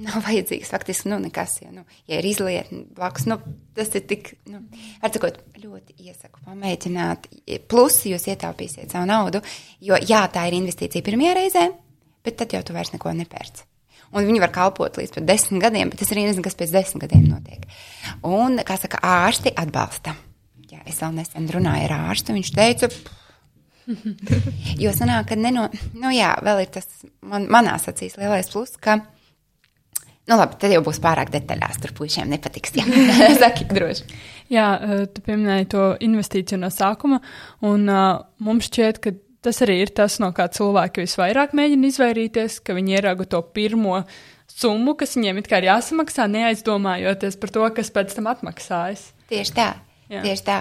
nav 0.04 0.24
vajadzīgs 0.26 0.72
faktiski, 0.74 1.12
nu, 1.12 1.20
nekas, 1.24 1.60
ja, 1.64 1.72
nu, 1.72 1.86
ja 2.10 2.20
ir 2.20 2.28
izlietni 2.28 2.84
blakus, 2.98 3.28
nu, 3.30 3.38
tas 3.78 3.92
ir 3.96 4.08
tik, 4.10 4.34
nu, 4.52 4.64
ar 5.04 5.14
cikot, 5.14 5.40
ļoti 5.64 6.10
iesaku 6.10 6.44
pamēģināt, 6.48 7.30
plus 7.72 8.02
jūs 8.10 8.28
ietaupīsiet 8.34 8.96
savu 8.96 9.08
naudu, 9.10 9.44
jo, 9.84 10.00
jā, 10.02 10.26
tā 10.34 10.48
ir 10.50 10.60
investīcija 10.60 11.06
pirmajā 11.06 11.38
reizē, 11.40 11.70
bet 12.26 12.42
tad 12.42 12.58
jau 12.58 12.66
tu 12.66 12.76
vairs 12.76 12.92
neko 12.96 13.16
nepērci 13.22 13.70
un 14.14 14.28
viņi 14.28 14.44
var 14.44 14.54
kalpot 14.54 15.00
līdz 15.00 15.16
pat 15.18 15.28
desmit 15.28 15.64
gadiem, 15.64 15.92
bet 15.94 16.04
es 16.06 16.14
arī 16.14 16.28
nezinu, 16.28 16.46
kas 16.46 16.58
pēc 16.60 16.74
desmit 16.76 17.06
gadiem 17.06 17.26
notiek. 17.32 17.66
Un, 18.28 18.60
kā 18.66 18.78
saka, 18.80 19.02
ārsti 19.04 19.54
atbalsta. 19.58 20.16
Jā, 20.72 20.82
es 20.90 21.02
vēl 21.02 21.18
nesen 21.18 21.50
runāju 21.54 21.90
ar 21.90 21.96
ārstu, 22.12 22.36
viņš 22.36 22.54
teica, 22.56 22.90
jo 24.84 24.94
sanāk, 24.96 25.28
ka 25.32 25.40
neno, 25.40 25.68
nu 26.00 26.14
jā, 26.14 26.34
vēl 26.44 26.64
ir 26.64 26.72
tas 26.78 26.88
man, 27.22 27.50
manās 27.52 27.90
acīs 27.92 28.16
lielais 28.20 28.50
plus, 28.52 28.76
ka, 28.82 29.00
nu 30.30 30.38
labi, 30.40 30.58
tad 30.62 30.74
jau 30.74 30.82
būs 30.86 31.02
pārāk 31.04 31.34
detaļās, 31.34 31.82
tur 31.84 31.94
puišiem 31.98 32.32
nepatiks, 32.32 32.78
jā, 32.80 32.88
saki 33.44 33.68
droši. 33.70 34.08
Jā, 34.54 34.70
eh, 34.78 35.04
tu 35.12 35.24
pieminēji 35.26 35.70
to 35.74 35.90
investīciju 36.06 36.62
no 36.64 36.72
sākuma, 36.74 37.20
un 37.66 37.86
uh, 37.92 38.24
mums 38.44 38.70
šķiet, 38.70 39.04
ka 39.04 39.16
tas 39.44 39.60
arī 39.66 39.80
ir 39.84 39.92
tas, 39.96 40.20
no 40.24 40.32
kā 40.36 40.48
cilvēki 40.52 41.04
visvairāk 41.06 41.54
mēģina 41.58 41.90
izvairīties, 41.92 42.60
ka 42.66 42.76
viņi 42.78 42.98
ierauga 42.98 43.28
to 43.30 43.42
pirmo 43.56 44.02
summu, 44.50 44.96
kas 45.00 45.16
viņiem 45.18 45.42
it 45.42 45.50
kā 45.52 45.60
ir 45.62 45.70
jāsamaksā, 45.72 46.28
neaizdomājoties 46.32 47.40
par 47.42 47.54
to, 47.56 47.68
kas 47.78 47.92
pēc 47.94 48.16
tam 48.18 48.30
atmaksājas. 48.32 49.08
Tieši 49.32 49.56
tā, 49.58 49.70
Jā. 50.12 50.24
tieši 50.26 50.46
tā. 50.48 50.60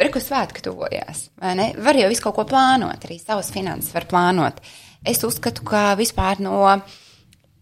Reku 0.00 0.18
svētki 0.18 0.64
tuvojās? 0.66 1.28
Var 1.38 2.00
jau 2.00 2.10
visu 2.10 2.24
kaut 2.24 2.36
ko 2.40 2.44
plānot, 2.50 3.06
arī 3.06 3.20
savas 3.22 3.52
finanses 3.54 3.94
var 3.94 4.08
plānot. 4.10 4.58
Es 5.06 5.22
uzskatu, 5.26 5.62
ka 5.68 5.92
vispār 5.98 6.42
no 6.42 6.58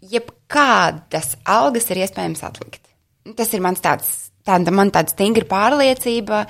jebkādas 0.03 1.37
algas 1.44 1.90
ir 1.92 2.03
iespējams 2.07 2.44
atlikt. 2.46 2.87
Tas 3.37 3.53
ir 3.55 3.62
mans 3.62 3.83
tāds 3.85 4.33
tāda 4.46 4.75
man 4.75 4.90
tāda 4.94 5.12
stingra 5.12 5.46
pārliecība, 5.48 6.42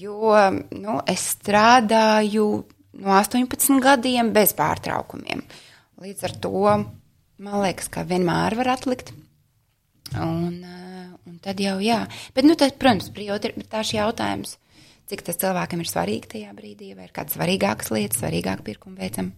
jo 0.00 0.30
nu, 0.70 0.98
es 1.10 1.26
strādāju 1.34 2.46
no 3.00 3.14
18 3.18 3.80
gadiem 3.82 4.32
bez 4.34 4.54
pārtraukumiem. 4.56 5.42
Līdz 6.02 6.26
ar 6.28 6.34
to 6.42 6.64
man 7.44 7.62
liekas, 7.64 7.90
ka 7.92 8.04
vienmēr 8.08 8.56
var 8.58 8.74
atlikt. 8.76 9.12
Un, 10.14 10.60
uh, 10.62 11.14
un 11.26 11.38
tad 11.42 11.60
jau, 11.62 11.78
jā. 11.82 12.04
Bet, 12.36 12.46
nu, 12.46 12.56
tad, 12.58 12.76
protams, 12.80 13.10
prioritāšu 13.14 13.98
jautājums, 13.98 14.58
cik 15.10 15.24
tas 15.26 15.40
cilvēkam 15.40 15.82
ir 15.82 15.90
svarīgi 15.90 16.30
tajā 16.36 16.52
brīdī, 16.56 16.92
vai 16.94 17.08
ir 17.08 17.14
kādas 17.14 17.38
svarīgākas 17.38 17.90
lietas, 17.94 18.20
svarīgāk 18.22 18.62
pirkumu 18.66 19.00
veicam. 19.00 19.32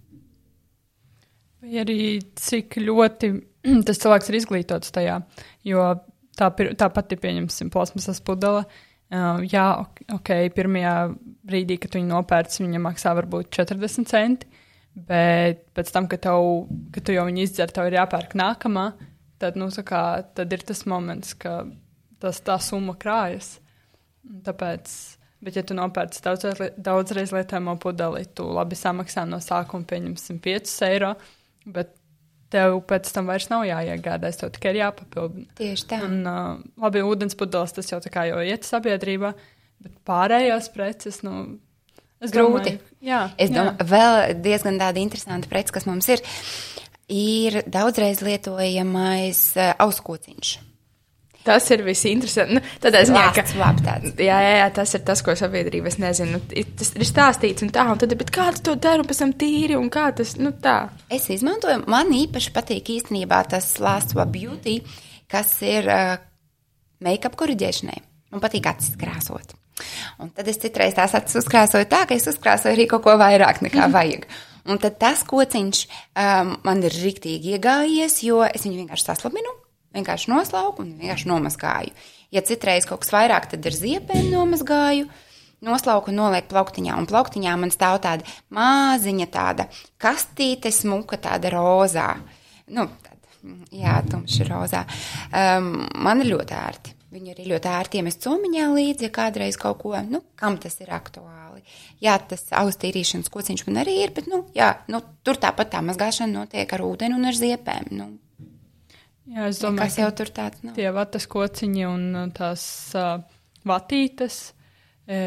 Vai 1.62 1.80
arī 1.82 2.00
cik 2.36 2.76
ļoti 2.82 3.32
tas 3.88 4.02
cilvēks 4.02 4.28
ir 4.30 4.40
izglītots 4.42 4.92
tajā, 4.94 5.22
jo 5.66 5.86
tā, 6.36 6.50
tā 6.52 6.90
pati, 6.92 7.18
pieņemsim, 7.22 7.72
plasmasas 7.72 8.20
pudele. 8.26 8.66
Uh, 8.66 8.84
jā, 9.10 9.66
ok, 10.12 10.30
pirmajā 10.56 10.94
brīdī, 11.46 11.78
kad 11.82 11.94
viņi 11.94 12.10
nopērts, 12.10 12.60
viņa 12.62 12.80
maksā 12.82 13.12
varbūt 13.16 13.52
40 13.54 14.08
centi, 14.10 14.48
bet 14.96 15.66
pēc 15.76 15.92
tam, 15.94 16.08
kad, 16.10 16.24
tev, 16.24 16.66
kad 16.94 17.06
tu 17.06 17.14
jau 17.14 17.26
viņu 17.28 17.44
izdzer, 17.44 17.70
tev 17.74 17.90
ir 17.90 18.00
jāpērk 18.00 18.34
nākamā, 18.38 18.88
tad, 19.42 19.58
nu, 19.60 19.68
kā, 19.70 20.02
tad 20.34 20.52
ir 20.56 20.64
tas 20.66 20.86
moments, 20.90 21.36
ka 21.38 21.60
tas, 22.22 22.40
tā 22.42 22.58
summa 22.62 22.96
krājas. 22.98 23.56
Tāpēc, 24.46 24.94
bet, 25.44 25.58
ja 25.58 25.62
tu 25.62 25.76
nopērci 25.78 26.24
daudzreiz, 26.24 26.74
daudzreiz 26.74 27.34
lietojamo 27.36 27.76
pudeli, 27.82 28.24
tu 28.34 28.48
labi 28.56 28.78
samaksā 28.78 29.26
no 29.28 29.38
sākuma, 29.44 29.86
pieņemsim, 29.86 30.40
5 30.42 30.74
eiro, 30.88 31.12
bet 31.66 31.95
tev 32.52 32.78
pēc 32.88 33.10
tam 33.14 33.30
vairs 33.30 33.48
nav 33.50 33.64
jāiegādājas, 33.66 34.40
tev 34.40 34.52
tikai 34.54 34.74
ir 34.74 34.80
jāpapildina. 34.84 35.48
Tieši 35.58 35.86
tā. 35.90 36.00
Un, 36.06 36.18
uh, 36.26 36.50
labi, 36.82 37.04
ūdens 37.06 37.38
pudeles 37.38 37.74
tas 37.76 37.90
jau 37.90 38.00
tā 38.02 38.12
kā 38.12 38.26
jau 38.30 38.42
iet 38.44 38.68
sabiedrībā, 38.68 39.32
bet 39.84 39.96
pārējās 40.08 40.70
preces, 40.74 41.22
nu, 41.26 41.58
es 42.20 42.34
Grūti. 42.34 42.76
domāju, 42.76 42.94
jā. 43.04 43.24
Es 43.36 43.50
jā. 43.50 43.58
domāju, 43.58 43.88
vēl 43.92 44.20
diezgan 44.44 44.80
tāda 44.82 45.02
interesanta 45.02 45.50
prece, 45.50 45.74
kas 45.74 45.88
mums 45.88 46.08
ir, 46.12 46.22
ir 47.12 47.60
daudzreiz 47.66 48.22
lietojamais 48.24 49.42
uh, 49.58 49.74
auskociņš. 49.86 50.56
Tas 51.46 51.68
ir 51.70 51.84
visinteresantākais. 51.86 52.56
Nu, 52.58 52.60
tādā 52.82 53.02
ziņā, 53.06 53.24
ka 53.36 53.44
Lāsts, 53.60 53.82
tāds. 53.86 54.12
jā, 54.18 54.36
jā, 54.42 54.52
jā, 54.58 54.66
tas 54.74 54.94
ir 54.98 55.02
tas, 55.06 55.20
ko 55.22 55.36
sabiedrība, 55.38 55.92
ir- 56.58 56.72
tas 56.76 56.90
ir 56.96 57.04
stāstīts 57.06 57.62
un 57.62 57.70
tā, 57.70 57.84
un 57.92 57.98
tad, 58.02 58.14
bet 58.18 58.32
kā 58.34 58.48
tu 58.56 58.62
to 58.70 58.74
dari, 58.74 58.98
un 59.04 59.06
pēc 59.06 59.20
tam 59.22 59.32
tīri, 59.38 59.76
un 59.78 59.86
kā 59.94 60.08
tas, 60.16 60.34
nu 60.42 60.50
tā. 60.50 60.88
Es 61.08 61.28
izmantoju, 61.30 61.84
man 61.86 62.10
īpaši 62.10 62.50
patīk 62.56 62.90
īstenībā 62.96 63.44
tas 63.48 63.78
Last 63.78 64.16
Web 64.18 64.32
Beauty, 64.34 64.80
kas 65.30 65.54
ir 65.62 65.86
uh, 65.86 66.16
make-up 67.04 67.36
korģēšanai. 67.38 68.00
Man 68.34 68.42
patīk 68.42 68.66
acis 68.66 68.96
krāsot. 68.98 69.54
Un 70.18 70.30
tad 70.32 70.48
es 70.48 70.56
citreiz 70.58 70.94
tās 70.96 71.14
acis 71.14 71.36
uzkrāsoju 71.44 71.86
tā, 71.90 72.06
ka 72.08 72.16
es 72.16 72.26
uzkrāsoju 72.26 72.72
arī 72.74 72.86
kaut 72.90 73.04
ko 73.04 73.14
vairāk 73.20 73.62
nekā 73.62 73.86
vajag. 73.96 74.26
Un 74.66 74.80
tad 74.82 74.96
tas 74.98 75.22
kociņš 75.28 75.84
um, 76.18 76.56
man 76.66 76.82
ir 76.82 76.90
riktīgi 76.90 77.54
iegājies, 77.54 78.18
jo 78.26 78.40
es 78.48 78.64
viņu 78.66 78.80
vienkārši 78.82 79.06
saslabinu, 79.12 79.52
vienkārši 79.96 80.32
noslauku 80.32 80.84
un 80.84 80.94
vienkārši 81.00 81.30
nomazgāju. 81.30 81.94
Ja 82.34 82.42
citreiz 82.46 82.86
kaut 82.88 83.04
kas 83.04 83.14
vairāk, 83.14 83.48
tad 83.52 83.66
ar 83.66 83.76
ziepēm 83.76 84.30
nomazgāju. 84.32 85.08
Noslauku 85.66 86.12
un 86.12 86.18
nolieku 86.20 86.50
plauktiņā, 86.52 86.96
un 87.00 87.06
plauktiņā 87.08 87.54
man 87.58 87.72
stāv 87.72 88.02
tāda 88.04 88.26
maziņa, 88.52 89.26
tāda 89.32 89.64
kastīte, 90.02 90.68
smuka, 90.74 91.16
tāda 91.22 91.50
rozā. 91.54 92.10
Nu, 92.76 92.84
tāda, 93.00 93.54
jā, 93.72 93.94
tumša 94.10 94.50
rozā. 94.50 94.84
Um, 95.32 95.72
man 96.04 96.20
ir 96.22 96.34
ļoti 96.34 96.58
ērti. 96.60 96.96
Viņi 97.16 97.32
arī 97.32 97.46
ļoti 97.48 97.70
ērti 97.72 98.00
iemest 98.00 98.26
somiņā 98.26 98.66
līdzi, 98.74 99.06
ja 99.06 99.14
kādreiz 99.14 99.56
kaut 99.60 99.78
ko, 99.80 99.94
nu, 100.04 100.20
kam 100.36 100.58
tas 100.60 100.76
ir 100.82 100.90
aktuāli. 100.92 101.62
Jā, 102.04 102.18
tas 102.20 102.44
austīrīšanas 102.60 103.32
kociņš 103.32 103.64
man 103.68 103.80
arī 103.84 103.94
ir, 104.02 104.12
bet, 104.16 104.28
nu, 104.28 104.42
jā, 104.56 104.74
nu, 104.92 105.00
tur 105.24 105.38
tāpat 105.40 105.72
tā 105.72 105.80
mazgāšana 105.86 106.42
notiek 106.42 106.76
ar 106.76 106.84
ūdeni 106.84 107.16
un 107.16 107.30
ar 107.30 107.38
ziepēm. 107.38 107.88
Nu, 107.96 108.10
Jā, 109.26 109.48
es 109.50 109.58
domāju, 109.62 109.88
kas 109.88 109.98
jau 109.98 110.10
tur 110.20 110.30
tāds 110.34 110.62
nav. 110.62 110.74
tie 110.76 110.90
vatas 110.94 111.26
kociņi 111.30 111.86
un 111.88 112.04
uh, 112.14 112.28
tās 112.34 112.62
uh, 112.94 113.16
vatītes, 113.66 114.36
e, 115.10 115.18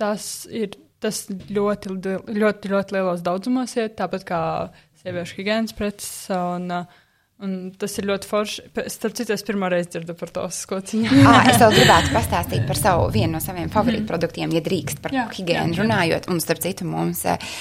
tas 0.00 0.24
ir 0.50 0.74
tas 1.04 1.20
ļoti, 1.28 1.92
ļoti, 2.34 2.70
ļoti 2.72 2.96
lielos 2.96 3.22
daudzumos 3.22 3.76
iet, 3.76 3.94
tāpat 3.98 4.24
kā 4.26 4.40
sieviešu 5.02 5.36
higiēnas 5.38 5.76
preces. 5.76 6.12
Un, 6.34 6.70
uh, 6.72 7.03
un 7.44 7.52
tas 7.78 7.92
ir 8.00 8.08
ļoti 8.08 8.28
forši. 8.28 8.64
Starp 8.92 9.16
citu, 9.18 9.34
es 9.34 9.44
pirmo 9.46 9.68
reizi 9.70 9.92
dzirdu 9.94 10.16
par 10.18 10.32
to 10.34 10.44
skociņu. 10.52 11.10
À, 11.28 11.36
es 11.50 11.60
vēl 11.60 11.74
gribētu 11.76 12.12
pastāstīt 12.14 12.64
par 12.68 12.80
savu, 12.80 13.08
vienu 13.14 13.36
no 13.36 13.42
saviem 13.44 13.70
favorītu 13.72 14.08
produktiem, 14.08 14.52
ja 14.54 14.62
drīkst 14.64 15.02
par 15.04 15.14
Jā, 15.14 15.26
higiēnu 15.34 15.74
jā, 15.74 15.78
jā. 15.78 15.82
runājot. 15.82 16.28
Un, 16.32 16.40
starp 16.44 16.62
citu, 16.64 16.88
mums 16.88 17.24
uh, 17.30 17.54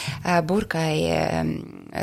burkai 0.48 0.96
um, 1.14 1.54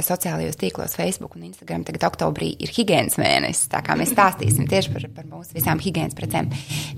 sociālajos 0.07 0.61
tīklos, 0.61 0.97
Facebook 0.99 1.37
un 1.39 1.49
Instagram 1.51 1.87
tagad 1.89 2.09
oktobrī 2.11 2.53
ir 2.61 2.73
higiēnas 2.77 3.19
mēnesis. 3.21 3.71
Tā 3.73 3.83
kā 3.87 3.97
mēs 3.99 4.15
stāstīsim 4.15 4.69
tieši 4.71 4.95
par, 4.95 5.09
par 5.21 5.29
mūsu 5.31 5.57
visām 5.57 5.83
higiēnas 5.83 6.19
precēm. 6.19 6.51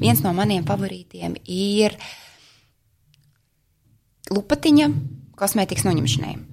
Viens 0.03 0.23
no 0.25 0.35
maniem 0.37 0.67
favorītiem 0.69 1.39
ir 1.49 1.97
lupatiņa 4.33 4.89
kosmētikas 5.39 5.87
noņemšanai. 5.89 6.52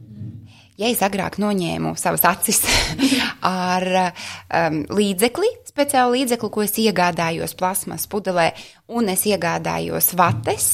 Ja 0.80 0.88
es 0.88 1.02
agrāk 1.04 1.36
noņēmu 1.42 1.92
savas 2.00 2.24
acis 2.30 2.62
ar 3.44 3.86
um, 4.00 4.78
līdzekli, 4.96 5.50
speciālu 5.68 6.16
līdzekli, 6.16 6.50
ko 6.56 6.64
es 6.64 6.78
iegādājos 6.80 7.56
plasmas 7.60 8.08
pudelē, 8.08 8.54
un 8.96 9.12
es 9.12 9.26
iegādājos 9.28 10.14
vates, 10.20 10.70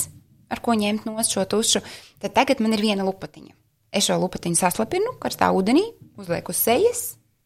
ar 0.54 0.62
ko 0.62 0.76
ņemt 0.78 1.08
no 1.10 1.18
šo 1.26 1.48
tušu, 1.50 1.82
tad 2.22 2.36
tagad 2.38 2.62
man 2.62 2.78
ir 2.78 2.86
viena 2.86 3.08
lupatiņa. 3.08 3.56
Es 3.96 4.06
šo 4.06 4.20
lupatiņu 4.22 4.60
saslapinu 4.60 5.16
karstā 5.24 5.50
ūdenī, 5.56 5.88
uzlieku 6.22 6.54
uz 6.54 6.62
sejas, 6.62 7.04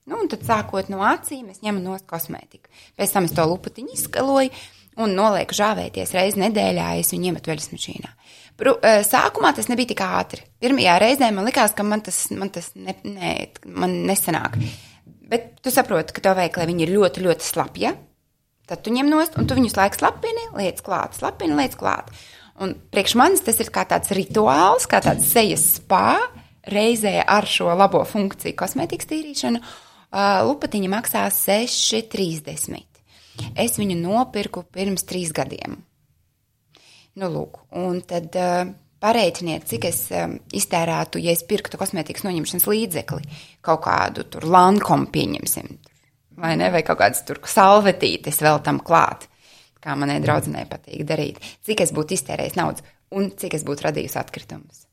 nu, 0.10 0.20
un 0.20 0.28
tad 0.28 0.44
sākot 0.44 0.92
no 0.92 1.00
acīm, 1.08 1.48
es 1.54 1.64
ņemu 1.64 1.86
no 1.86 1.96
kosmētiku. 2.12 2.68
Pēc 3.00 3.16
tam 3.16 3.30
es 3.30 3.38
to 3.40 3.48
lupatiņu 3.48 3.96
izskaloju 3.96 4.52
un 5.00 5.16
nolieku 5.18 5.56
žāvēties 5.58 6.14
reizi 6.16 6.42
nedēļā, 6.42 6.92
es 7.00 7.14
viņu 7.14 7.32
iemetu 7.32 7.52
veļas 7.52 7.72
mašīnā. 7.74 8.12
Pru, 8.60 8.76
eh, 8.84 9.02
sākumā 9.08 9.54
tas 9.56 9.70
nebija 9.72 9.94
tik 9.94 10.04
ātri. 10.04 10.44
Pirmajā 10.60 10.98
reizē 11.00 11.32
man 11.34 11.48
likās, 11.48 11.76
ka 11.76 11.84
man 11.88 12.04
tas, 12.04 12.26
man 12.32 12.52
tas 12.52 12.74
ne, 12.76 12.96
ne, 13.08 13.34
man 13.66 13.96
nesanāk. 14.10 14.60
Bet 15.30 15.62
tu 15.64 15.72
saproti, 15.72 16.14
ka 16.14 16.24
tev 16.26 16.36
vajag, 16.40 16.58
lai 16.58 16.68
viņi 16.68 16.86
ir 16.86 16.96
ļoti, 16.98 17.24
ļoti 17.24 17.46
slapja. 17.46 17.94
Tad 18.70 18.84
tu 18.84 18.92
ņem 18.94 19.08
nost, 19.10 19.38
un 19.40 19.48
tu 19.48 19.56
viņus 19.58 19.78
laiku 19.78 20.02
slapini, 20.02 20.50
liec 20.58 20.82
klāt, 20.86 21.16
slapini, 21.18 21.56
liec 21.58 21.78
klāt. 21.80 22.12
Un 22.60 22.76
priekš 22.92 23.16
manis 23.16 23.46
tas 23.46 23.58
ir 23.64 23.72
kā 23.74 23.86
tāds 23.88 24.12
rituāls, 24.14 24.86
kā 24.90 25.00
tāds 25.06 25.30
sejas 25.32 25.64
spā, 25.80 26.18
reizē 26.70 27.16
ar 27.24 27.48
šo 27.48 27.72
labo 27.72 28.04
funkciju 28.06 28.58
kosmētikas 28.60 29.10
tīrīšanu. 29.10 29.64
Uh, 30.10 30.42
lupatiņa 30.50 30.90
maksā 30.92 31.24
6,30. 31.34 32.89
Es 33.60 33.78
viņu 33.80 33.98
nopirku 34.00 34.66
pirms 34.74 35.06
trīs 35.10 35.34
gadiem. 35.36 35.80
Nu, 37.20 37.30
lūk, 37.34 37.64
un 37.76 38.00
tad 38.08 38.36
uh, 38.40 38.70
pareiķiniet, 39.04 39.66
cik 39.70 39.88
es 39.90 40.04
um, 40.16 40.38
iztērētu, 40.56 41.22
ja 41.24 41.34
es 41.36 41.44
pirktu 41.48 41.80
kosmētikas 41.80 42.26
noņemšanas 42.28 42.68
līdzekli, 42.70 43.40
kaut 43.66 43.84
kādu 43.88 44.28
tur 44.32 44.46
lankomu 44.48 45.10
pieņemsim, 45.14 45.72
vai 46.40 46.54
ne, 46.60 46.70
vai 46.72 46.84
kaut 46.88 47.02
kādas 47.02 47.26
tur 47.28 47.42
salvetītes 47.44 48.40
vēl 48.46 48.62
tam 48.66 48.80
klāt, 48.86 49.28
kā 49.84 49.96
manai 50.00 50.20
draudzenei 50.24 50.68
patīk 50.70 51.04
darīt, 51.08 51.42
cik 51.66 51.84
es 51.86 51.96
būtu 51.96 52.16
iztērējis 52.16 52.60
naudas 52.60 52.86
un 53.16 53.32
cik 53.40 53.58
es 53.58 53.66
būtu 53.68 53.88
radījusi 53.88 54.20
atkritumus. 54.22 54.86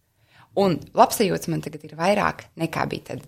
Un 0.56 0.78
labsajūts 0.96 1.50
man 1.52 1.61
tagad 1.64 1.85
ir 1.85 1.96
vairāk 1.98 2.46
nekā 2.56 2.87
bija 2.88 3.12
tad. 3.12 3.26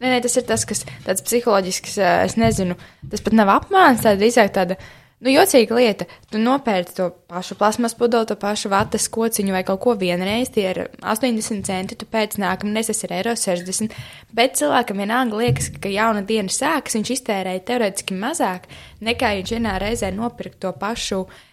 Nē, 0.00 0.08
nē, 0.14 0.22
tas 0.24 0.38
ir 0.40 0.46
tas, 0.48 0.64
kas 0.64 0.86
tāds 1.04 1.20
psiholoģisks, 1.26 1.98
es 2.00 2.38
nezinu, 2.40 2.78
tas 3.12 3.20
pat 3.20 3.36
nav 3.36 3.52
apmāns, 3.52 4.00
tā 4.00 4.14
drīzāk 4.16 4.54
tāda, 4.54 4.78
nu, 5.20 5.28
jocīga 5.28 5.76
lieta. 5.76 6.06
Tu 6.32 6.40
nopērci 6.40 6.96
to 6.96 7.10
pašu 7.28 7.58
plasmas 7.60 7.92
pudeli, 7.98 8.24
to 8.30 8.38
pašu 8.40 8.70
vatas 8.72 9.10
kociņu 9.12 9.52
vai 9.52 9.60
kaut 9.68 9.82
ko 9.84 9.94
vienreiz, 10.00 10.48
tie 10.54 10.64
ir 10.70 10.80
80 11.04 11.68
centi, 11.68 11.98
tu 12.00 12.08
pēc 12.08 12.38
nākamreiz 12.40 12.88
tas 12.88 13.04
ir 13.04 13.12
eiro 13.18 13.36
60, 13.36 13.92
bet 14.32 14.56
cilvēkam 14.62 15.04
vienalga 15.04 15.42
liekas, 15.42 15.68
ka 15.76 15.92
jauna 15.92 16.24
diena 16.24 16.48
sākas, 16.48 16.96
viņš 16.96 17.14
iztērēja 17.18 17.66
teorētiski 17.68 18.16
mazāk, 18.24 18.70
nekā 19.04 19.36
viņš 19.36 19.54
vienā 19.58 19.76
reizē 19.84 20.14
nopirkt 20.16 20.62
to 20.64 20.72
pašu 20.80 21.26
metāla 21.26 21.49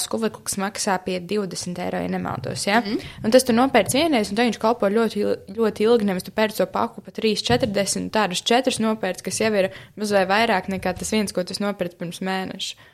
skuvekli, 0.00 0.44
kas 0.46 0.56
maksā 0.56 0.94
pie 1.04 1.18
20 1.20 1.80
eiro, 1.84 2.00
ja 2.00 2.08
nemaldos. 2.08 2.64
Ja? 2.66 2.80
Mm. 2.80 3.02
Un 3.24 3.34
tas 3.34 3.44
tu 3.44 3.52
nopērci 3.52 3.98
vienreiz, 4.00 4.30
un 4.30 4.38
tad 4.38 4.48
viņš 4.48 4.60
kalpo 4.60 4.88
ļoti, 4.88 5.24
ļoti 5.56 5.84
ilgi. 5.84 6.08
Nevis 6.08 6.24
tu 6.24 6.32
pērci 6.32 6.62
to 6.62 6.66
paku 6.72 7.04
pa 7.04 7.12
3, 7.12 7.34
40, 7.44 8.08
tādus 8.14 8.40
4 8.48 8.80
nopērci, 8.80 9.26
kas 9.26 9.42
jau 9.42 9.52
ir 9.60 9.68
mazliet 10.00 10.30
vairāk 10.30 10.72
nekā 10.72 10.94
tas 10.96 11.12
viens, 11.12 11.36
ko 11.36 11.44
tu 11.44 11.58
nopērci 11.60 12.00
pirms 12.00 12.22
mēneša. 12.24 12.88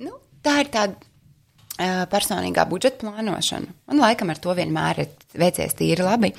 Nu, 0.00 0.16
tā 0.44 0.62
ir 0.62 0.72
tāda 0.72 0.96
uh, 0.96 2.06
personīgā 2.08 2.64
budžeta 2.72 3.04
plānošana. 3.04 3.76
Man 3.90 4.02
laikam 4.02 4.32
ar 4.32 4.40
to 4.40 4.56
vienmēr 4.56 5.04
ir 5.04 5.12
veicies 5.36 5.76
tīri 5.76 6.08
labi. 6.08 6.32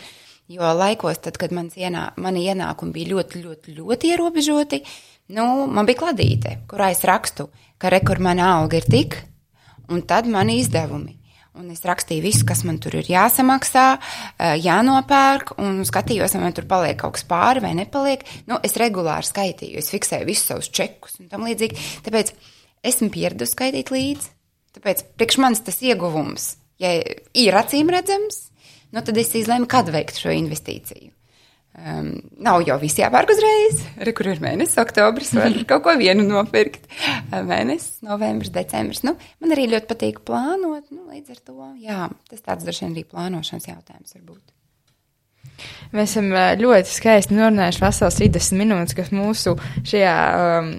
Jo 0.49 0.73
laikos, 0.73 1.21
tad, 1.21 1.38
kad 1.38 1.53
ienā, 1.53 2.08
mani 2.17 2.47
ienākumi 2.49 2.95
bija 2.95 3.13
ļoti, 3.13 3.45
ļoti, 3.45 3.73
ļoti 3.77 4.13
ierobežoti, 4.15 4.79
nu, 5.38 5.43
man 5.69 5.86
bija 5.86 5.99
kladīte, 6.01 6.55
kurā 6.65 6.89
es 6.89 7.05
rakstu, 7.05 7.51
ka 7.77 7.91
rekur 7.93 8.17
mana 8.17 8.55
alga 8.55 8.79
ir 8.82 8.88
tik, 8.89 9.19
un 9.89 10.04
tad 10.08 10.30
mani 10.30 10.60
izdevumi. 10.63 11.15
Un 11.60 11.71
es 11.73 11.82
rakstīju 11.84 12.23
visu, 12.23 12.45
kas 12.47 12.62
man 12.63 12.78
tur 12.80 12.93
ir 12.99 13.10
jāsamaksā, 13.10 13.86
eh, 14.38 14.56
jānopērk, 14.63 15.56
un 15.60 15.82
skatījos, 15.84 16.36
vai 16.38 16.43
man 16.45 16.56
tur 16.56 16.67
paliek 16.69 16.97
kaut 17.02 17.17
kas 17.17 17.25
pāri 17.28 17.63
vai 17.65 17.73
nepaliek. 17.75 18.23
Nu, 18.47 18.60
es 18.63 18.78
regulāri 18.80 19.28
skaitīju, 19.28 19.82
es 19.82 19.89
fiksēju 19.89 20.30
visus 20.30 20.45
savus 20.45 20.69
čekus 20.69 21.19
un 21.19 21.28
tam 21.28 21.43
līdzīgi. 21.49 21.75
Tāpēc 22.06 22.32
esmu 22.86 23.10
pieradusi 23.10 23.58
skaitīt 23.58 23.91
līdzi. 23.91 24.30
Tāpēc 24.78 25.04
priekš 25.17 25.39
manis 25.41 25.65
tas 25.65 25.82
ieguvums, 25.82 26.56
ja 26.80 26.93
ir 27.34 27.58
acīm 27.58 27.89
redzams, 27.89 28.52
nu, 28.93 29.02
tad 29.02 29.17
es 29.17 29.34
izlēmu, 29.36 29.67
kad 29.67 29.89
veikt 29.89 30.21
šo 30.21 30.30
investīciju. 30.30 31.10
Um, 31.79 32.10
nav 32.41 32.63
jau 32.67 32.75
viss 32.82 32.97
jāpērk 32.99 33.29
uzreiz. 33.32 33.84
Re, 34.01 34.12
kur 34.17 34.27
ir 34.27 34.41
mēnesis, 34.43 34.79
oktobris, 34.82 35.32
var 35.38 35.53
kaut 35.69 35.86
ko 35.86 35.95
vienu 35.99 36.25
nopirkt. 36.27 36.89
Mēnesis, 37.32 38.01
novembris, 38.05 38.51
decembris. 38.55 39.03
Nu, 39.08 39.15
man 39.39 39.55
arī 39.55 39.69
ļoti 39.71 39.89
patīk 39.91 40.23
plānot. 40.27 40.89
Nu, 40.91 41.05
līdz 41.13 41.36
ar 41.36 41.43
to, 41.45 41.73
jā, 41.79 42.05
tas 42.32 42.45
tāds 42.45 42.65
droši 42.67 42.88
vien 42.88 42.95
arī 42.97 43.05
plānošanas 43.08 43.69
jautājums 43.69 44.17
var 44.17 44.25
būt. 44.32 44.45
Mēs 45.95 46.12
esam 46.13 46.29
ļoti 46.60 46.91
skaisti 46.91 47.36
norunājuši 47.38 47.82
veselas 47.82 48.17
30 48.19 48.60
minūtes, 48.60 48.95
kas 48.97 49.13
mūsu 49.15 49.55
šajā 49.88 50.15
um, 50.60 50.73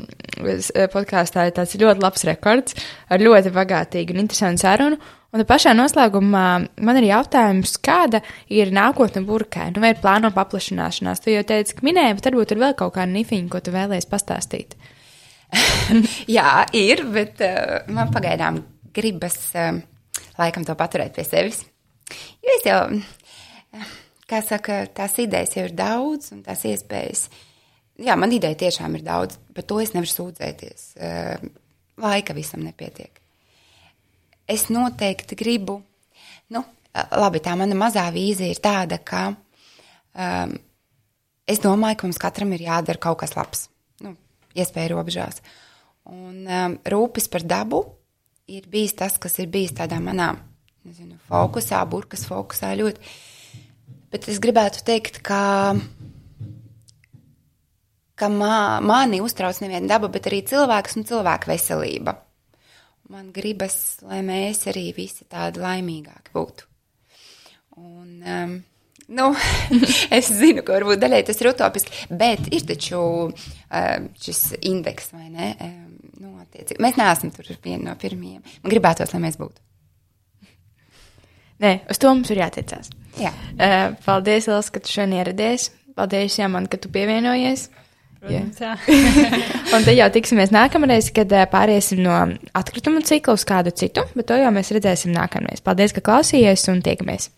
podkāstā 0.93 1.49
ir 1.49 1.57
tāds 1.57 1.75
ļoti 1.81 2.05
labs 2.05 2.27
rekords 2.29 2.77
ar 3.11 3.25
ļoti 3.25 3.55
bagātīgu 3.57 4.15
un 4.15 4.23
interesantu 4.25 4.65
sarunu. 4.67 5.01
Un 5.31 5.45
pašā 5.47 5.71
noslēgumā 5.79 6.47
man 6.83 6.97
ir 6.99 7.05
jautājums, 7.07 7.77
kāda 7.87 8.19
ir 8.51 8.73
nākotne 8.75 9.23
burkai? 9.27 9.69
Nu, 9.71 9.83
vai 9.85 9.93
ir 9.93 10.01
plāno 10.03 10.33
paplašināšanās? 10.35 11.23
Tu 11.23 11.37
jau 11.37 11.45
teici, 11.47 11.77
ka 11.79 11.87
minēji, 11.87 12.17
bet 12.19 12.27
varbūt 12.27 12.55
ir 12.55 12.63
vēl 12.65 12.75
kaut 12.79 12.97
kāda 12.97 13.13
nifiņa, 13.13 13.51
ko 13.53 13.61
tu 13.63 13.75
vēlēsies 13.75 14.11
pastāstīt. 14.11 14.75
Jā, 16.37 16.65
ir, 16.75 17.05
bet 17.15 17.45
uh, 17.47 17.77
man 17.95 18.11
pagaidām 18.15 18.59
gribas 18.95 19.39
uh, 19.55 19.79
laikam 20.41 20.67
to 20.67 20.75
paturēt 20.79 21.15
pie 21.15 21.27
sevis. 21.29 21.63
Jo 22.43 22.57
es 22.57 22.67
jau, 22.67 22.83
kā 24.27 24.43
saka, 24.43 24.83
tās 24.91 25.15
idejas 25.23 25.55
jau 25.55 25.69
ir 25.69 25.79
daudz 25.79 26.35
un 26.35 26.43
tās 26.43 26.67
iespējas. 26.67 27.29
Jā, 28.03 28.19
man 28.19 28.35
ideja 28.35 28.59
tiešām 28.67 28.99
ir 28.99 29.07
daudz, 29.07 29.39
bet 29.55 29.71
to 29.71 29.79
es 29.79 29.95
nevaru 29.95 30.11
sūdzēties. 30.11 30.93
Uh, 30.99 31.51
laika 32.03 32.35
visam 32.35 32.67
nepietiek 32.67 33.20
es 34.51 34.67
noteikti 34.73 35.39
gribu, 35.39 35.79
nu, 36.51 36.65
labi, 36.95 37.43
tā 37.43 37.55
mana 37.59 37.77
mazā 37.79 38.07
vīzija 38.15 38.51
ir 38.51 38.61
tāda, 38.63 38.99
ka 38.99 39.31
um, 39.31 40.55
es 41.51 41.63
domāju, 41.63 42.01
ka 42.01 42.09
mums 42.09 42.21
katram 42.23 42.55
ir 42.57 42.67
jādara 42.67 43.03
kaut 43.03 43.21
kas 43.23 43.37
labs, 43.39 43.69
nu, 44.05 44.17
iespēja 44.59 44.95
robežās. 44.95 45.43
Un 46.11 46.45
um, 46.47 46.77
rūpes 46.91 47.31
par 47.31 47.47
dabu 47.47 47.85
ir 48.51 48.67
bijis 48.71 48.97
tas, 48.99 49.19
kas 49.23 49.39
ir 49.39 49.51
bijis 49.53 49.77
tādā 49.79 50.01
manā, 50.03 50.33
nezinu, 50.87 51.21
fokusā, 51.31 51.83
burkas 51.91 52.27
fokusā 52.27 52.73
ļoti. 52.81 53.13
Bet 54.11 54.27
es 54.27 54.41
gribētu 54.43 54.83
teikt, 54.83 55.21
ka, 55.23 55.77
ka 58.19 58.31
mā, 58.33 58.81
mani 58.83 59.21
uztrauc 59.23 59.61
neviena 59.63 59.87
daba, 59.93 60.11
bet 60.11 60.27
arī 60.27 60.43
cilvēks 60.51 60.99
un 60.99 61.07
cilvēka 61.07 61.53
veselība 61.53 62.17
man 63.11 63.31
gribas, 63.35 63.77
lai 64.07 64.21
mēs 64.27 64.67
arī 64.71 64.91
visi 64.97 65.27
tādi 65.31 65.63
laimīgāki 65.63 66.35
būtu. 66.35 66.67
Un, 67.81 68.11
um, 68.21 68.53
nu, 69.17 69.31
es 70.19 70.31
zinu, 70.37 70.63
ka 70.67 70.77
varbūt 70.77 71.01
daļai 71.03 71.23
tas 71.29 71.41
ir 71.43 71.51
utopiski, 71.53 72.07
bet 72.11 72.51
ir 72.55 72.67
taču 72.69 73.01
um, 73.01 74.07
šis 74.21 74.45
indeks, 74.61 75.11
vai 75.17 75.27
ne? 75.33 75.51
Um, 75.65 75.99
nu, 76.21 76.37
attiecīgi. 76.45 76.81
mēs 76.83 77.01
neesam 77.01 77.35
tur 77.35 77.51
vieni 77.65 77.83
no 77.89 77.97
pirmajiem. 77.99 78.45
Man 78.63 78.75
gribētos, 78.75 79.15
lai 79.17 79.25
mēs 79.27 79.41
būtu. 79.41 79.67
Nē, 81.61 81.75
uz 81.93 81.99
to 82.01 82.09
mums 82.09 82.31
ir 82.33 82.41
jātiecās. 82.41 82.89
Jā. 83.21 83.35
Uh, 83.53 83.99
paldies, 84.07 84.49
Elsa, 84.49 84.73
ka 84.73 84.81
tu 84.81 84.95
šodien 84.95 85.19
ieradies. 85.19 85.69
Paldies, 85.99 86.39
Jāman, 86.39 86.71
ka 86.71 86.79
tu 86.81 86.89
pievienojies. 86.93 87.67
Protams, 88.21 88.61
jā. 88.61 88.75
un 89.75 89.87
tad 89.87 89.97
jau 89.97 90.09
tiksimies 90.13 90.53
nākamreiz, 90.53 91.09
kad 91.17 91.33
pāriesim 91.53 92.03
no 92.05 92.17
atkritumu 92.57 93.01
cikla 93.07 93.39
uz 93.39 93.47
kādu 93.49 93.73
citu, 93.73 94.05
bet 94.13 94.29
to 94.29 94.37
jau 94.37 94.51
mēs 94.53 94.75
redzēsim 94.77 95.15
nākamreiz. 95.17 95.65
Paldies, 95.65 95.97
ka 95.97 96.05
klausījies 96.05 96.69
un 96.73 96.85
tiekamies! 96.85 97.31